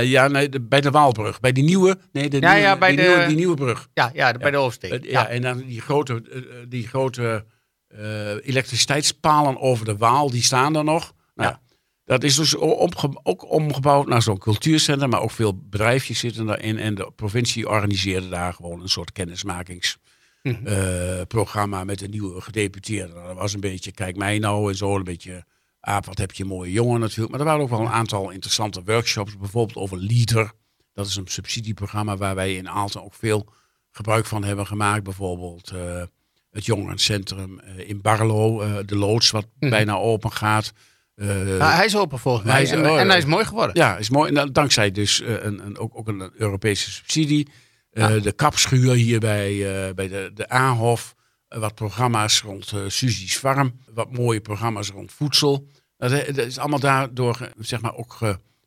[0.02, 1.40] ja, nee, de- bij de Waalbrug.
[1.40, 3.88] Bij die nieuwe, nee, de Ja, nieuwe, ja, bij die, de- nieuwe, die nieuwe brug.
[3.94, 5.04] Ja, ja bij de oversteek.
[5.04, 5.28] Ja.
[5.28, 6.22] en dan die grote,
[6.68, 7.44] die grote
[8.42, 11.12] elektriciteitspalen over de Waal, die staan er nog.
[11.34, 11.60] Nou, Ja.
[12.08, 16.78] Dat is dus ook omgebouwd naar zo'n cultuurcentrum, maar ook veel bedrijfjes zitten daarin.
[16.78, 21.86] En de provincie organiseerde daar gewoon een soort kennismakingsprogramma Mhm.
[21.86, 23.14] met een nieuwe gedeputeerde.
[23.14, 25.44] Nou, Dat was een beetje, kijk mij nou en zo, een beetje,
[25.80, 27.30] aap, wat heb je een mooie jongen natuurlijk.
[27.30, 30.52] Maar er waren ook wel een aantal interessante workshops, bijvoorbeeld over LEADER.
[30.94, 33.52] Dat is een subsidieprogramma waar wij in Aalten ook veel
[33.90, 35.02] gebruik van hebben gemaakt.
[35.04, 36.02] Bijvoorbeeld eh,
[36.50, 39.70] het jongerencentrum eh, in Barlo, eh, de loods wat Mhm.
[39.70, 40.72] bijna open gaat.
[41.18, 42.52] Eh, Ah, hij is open volgens mij.
[42.54, 42.98] hij is- en, oh, ja.
[42.98, 43.76] en hij is mooi geworden.
[43.76, 44.28] ja, is mooi.
[44.28, 47.48] En dan- dankzij dus eh, een, een, ook, ook een Europese subsidie.
[47.90, 49.50] Eh, De kapschuur hier bij,
[49.88, 51.14] eh, bij de, de Aanhof.
[51.48, 53.80] Eh, wat programma's rond eh Susie's Farm.
[53.94, 55.68] Wat mooie programma's rond voedsel.
[55.96, 58.16] Dat, eh, is allemaal daardoor zeg maar, ook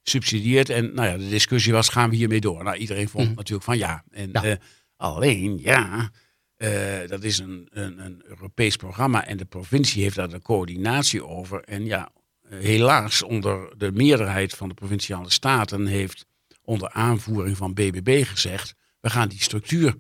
[0.04, 0.70] gesubsidieerd.
[0.70, 2.64] En nou ja, de discussie was, gaan we hiermee door?
[2.64, 3.36] Nou, iedereen vond Mhm.
[3.36, 4.04] natuurlijk van ja.
[4.12, 4.44] En, Ja.
[4.44, 4.56] eh,
[4.98, 6.10] alleen, ja,
[6.58, 6.72] eh,
[7.08, 9.26] dat is een, een, een Europees programma.
[9.26, 11.62] En de provincie heeft daar de coördinatie over.
[11.64, 12.10] En ja, eh,
[12.56, 16.26] helaas onder de meerderheid van de provinciale staten heeft
[16.64, 19.96] onder aanvoering van BBB gezegd, we gaan die structuur,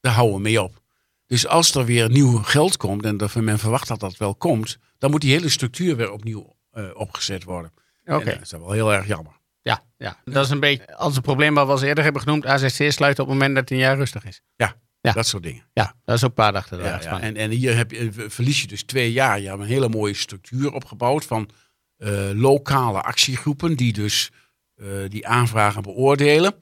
[0.00, 0.82] daar houden we mee op.
[1.26, 4.78] Dus als er weer nieuw geld komt, en dat men verwacht dat dat wel komt,
[4.98, 7.72] dan moet die hele structuur weer opnieuw eh, opgezet worden.
[8.04, 8.24] Oké.
[8.24, 9.32] Dat is wel heel erg jammer.
[9.62, 12.46] Ja, ja, dat is een beetje als het probleem wat we al eerder hebben genoemd.
[12.46, 14.42] AZC sluit op het moment dat het een jaar rustig is.
[14.56, 14.76] Ja.
[15.00, 15.64] Dat soort dingen.
[15.72, 17.20] Ja, dat is ook een paar dagen Ja, ja.
[17.20, 19.40] En, en hier heb je, verlies je dus twee jaar.
[19.40, 21.56] Je hebt een hele mooie structuur opgebouwd van eh,
[22.34, 24.30] lokale actiegroepen die dus
[24.76, 26.54] eh, die aanvragen beoordelen.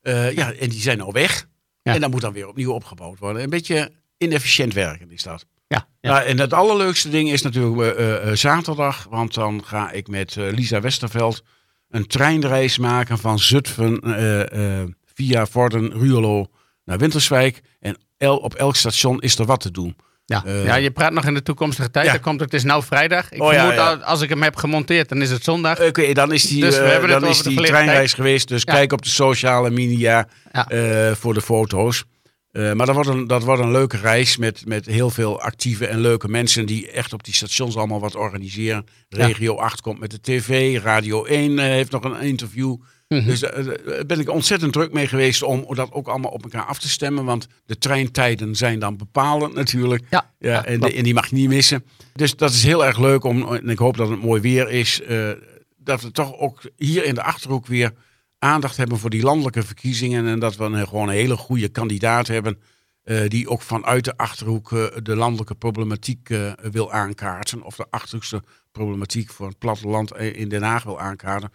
[0.00, 1.46] Eh, ja, en die zijn al weg.
[1.82, 1.94] Ja.
[1.94, 3.42] En dan moet dan weer opnieuw opgebouwd worden.
[3.42, 5.46] Een beetje inefficiënt werken is dat.
[5.68, 6.10] Ja, ja.
[6.12, 9.06] Nou, en het allerleukste ding is natuurlijk eh, eh, zaterdag.
[9.10, 11.42] Want dan ga ik met eh, Lisa Westerveld
[11.88, 16.46] een treinreis maken van Zutphen eh, eh, via Vorden, Ruurlo
[16.84, 17.60] naar Winterswijk.
[17.80, 19.96] En el- op elk station is er wat te doen.
[20.28, 20.42] Ja.
[20.44, 22.06] Eh, ja, je praat nog in de toekomstige tijd.
[22.06, 22.12] ja.
[22.12, 23.30] Dan komt het, het is nou vrijdag.
[23.30, 23.94] Ik Oh, ja, vermoed ja.
[23.94, 25.80] dat als ik hem heb gemonteerd, dan is het zondag.
[25.80, 28.48] Oké, dan is die, Dus we eh, hebben het dan is die treinreis geweest.
[28.48, 28.72] Dus Ja.
[28.72, 30.68] kijk op de sociale media Ja.
[30.68, 32.04] eh, voor de foto's.
[32.52, 35.86] Eh, maar dat wordt, een, dat wordt een leuke reis met, met heel veel actieve
[35.86, 38.84] en leuke mensen die echt op die stations allemaal wat organiseren.
[39.08, 39.26] Ja.
[39.26, 42.76] Regio 8 komt met de tv, Radio 1 eh, heeft nog een interview.
[43.08, 43.26] Mhm.
[43.26, 46.64] Dus eh, daar ben ik ontzettend druk mee geweest om dat ook allemaal op elkaar
[46.64, 47.24] af te stemmen.
[47.24, 50.04] Want de treintijden zijn dan bepalend natuurlijk.
[50.10, 51.84] Ja, Ja, ja, en, die mag je niet missen.
[52.14, 55.02] Dus dat is heel erg leuk om, en ik hoop dat het mooi weer is,
[55.02, 55.30] eh,
[55.76, 57.92] dat we toch ook hier in de Achterhoek weer
[58.38, 60.26] aandacht hebben voor die landelijke verkiezingen.
[60.26, 62.58] En dat we een, gewoon een hele goede kandidaat hebben
[63.06, 67.62] eh, die ook vanuit de Achterhoek eh, de landelijke problematiek eh, wil aankaarten.
[67.62, 68.42] Of de Achterhoekse
[68.72, 71.50] problematiek voor het platteland eh, in Den Haag wil aankaarten.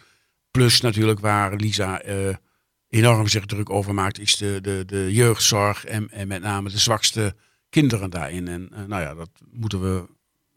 [0.51, 2.35] Plus natuurlijk waar Lisa eh,
[2.89, 6.77] enorm zich druk over maakt, is de, de, de jeugdzorg en, en met name de
[6.77, 7.35] zwakste
[7.69, 8.47] kinderen daarin.
[8.47, 10.05] En eh, nou ja, dat moeten we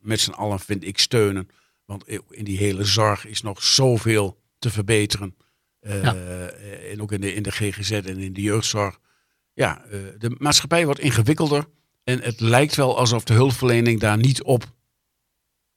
[0.01, 1.49] met z'n allen, vind ik, steunen.
[1.85, 5.37] Want in die hele zorg is nog zoveel te verbeteren.
[5.81, 6.15] Eh, Ja.
[6.91, 8.99] En ook in de, in de GGZ en in de jeugdzorg.
[9.55, 9.85] Ja,
[10.19, 11.67] de maatschappij wordt ingewikkelder.
[12.05, 14.74] En het lijkt wel alsof de hulpverlening daar niet op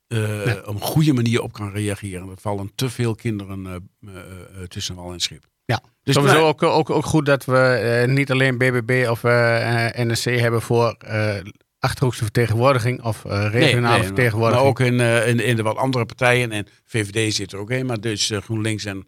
[0.07, 2.29] eh, op een goede manier op kan reageren.
[2.29, 5.45] Er vallen te veel kinderen eh, eh, tussen wal en schip.
[5.65, 9.23] Ja, Dus sowieso nou, ook, ook, ook goed dat we eh, niet alleen BBB of
[9.23, 11.35] eh, eh, NSC hebben voor eh
[11.79, 14.61] Achterhoekse vertegenwoordiging of eh, regionale nee, vertegenwoordiging.
[14.63, 14.99] Maar ook in,
[15.29, 16.51] in, in de wat andere partijen.
[16.51, 17.85] En VVD zit er ook in.
[17.85, 19.07] Maar dus GroenLinks en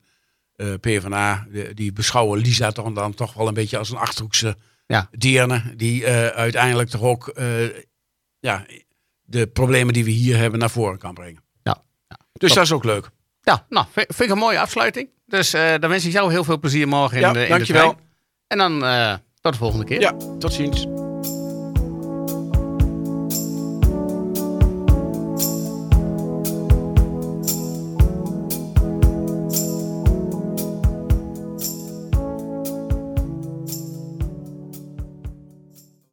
[0.55, 4.55] eh PvdA, de- die beschouwen Lisa toch dan toch wel een beetje als een Achterhoekse
[4.87, 5.09] Ja.
[5.11, 5.73] dierne.
[5.75, 7.45] Die eh, uiteindelijk toch ook eh,
[8.39, 8.65] ja,
[9.30, 11.43] de problemen die we hier hebben naar voren kan brengen.
[11.63, 11.84] Ja.
[12.34, 12.57] Dus Top.
[12.57, 13.09] dat is ook leuk.
[13.41, 15.09] Ja, nou, vind, ik een mooie afsluiting.
[15.25, 17.88] Dus eh, dan wens ik jou heel veel plezier morgen in Ja, de, in dankjewel.
[17.89, 18.07] de trein.
[18.47, 19.99] En dan eh, tot de volgende keer.
[19.99, 20.98] Ja, tot ziens.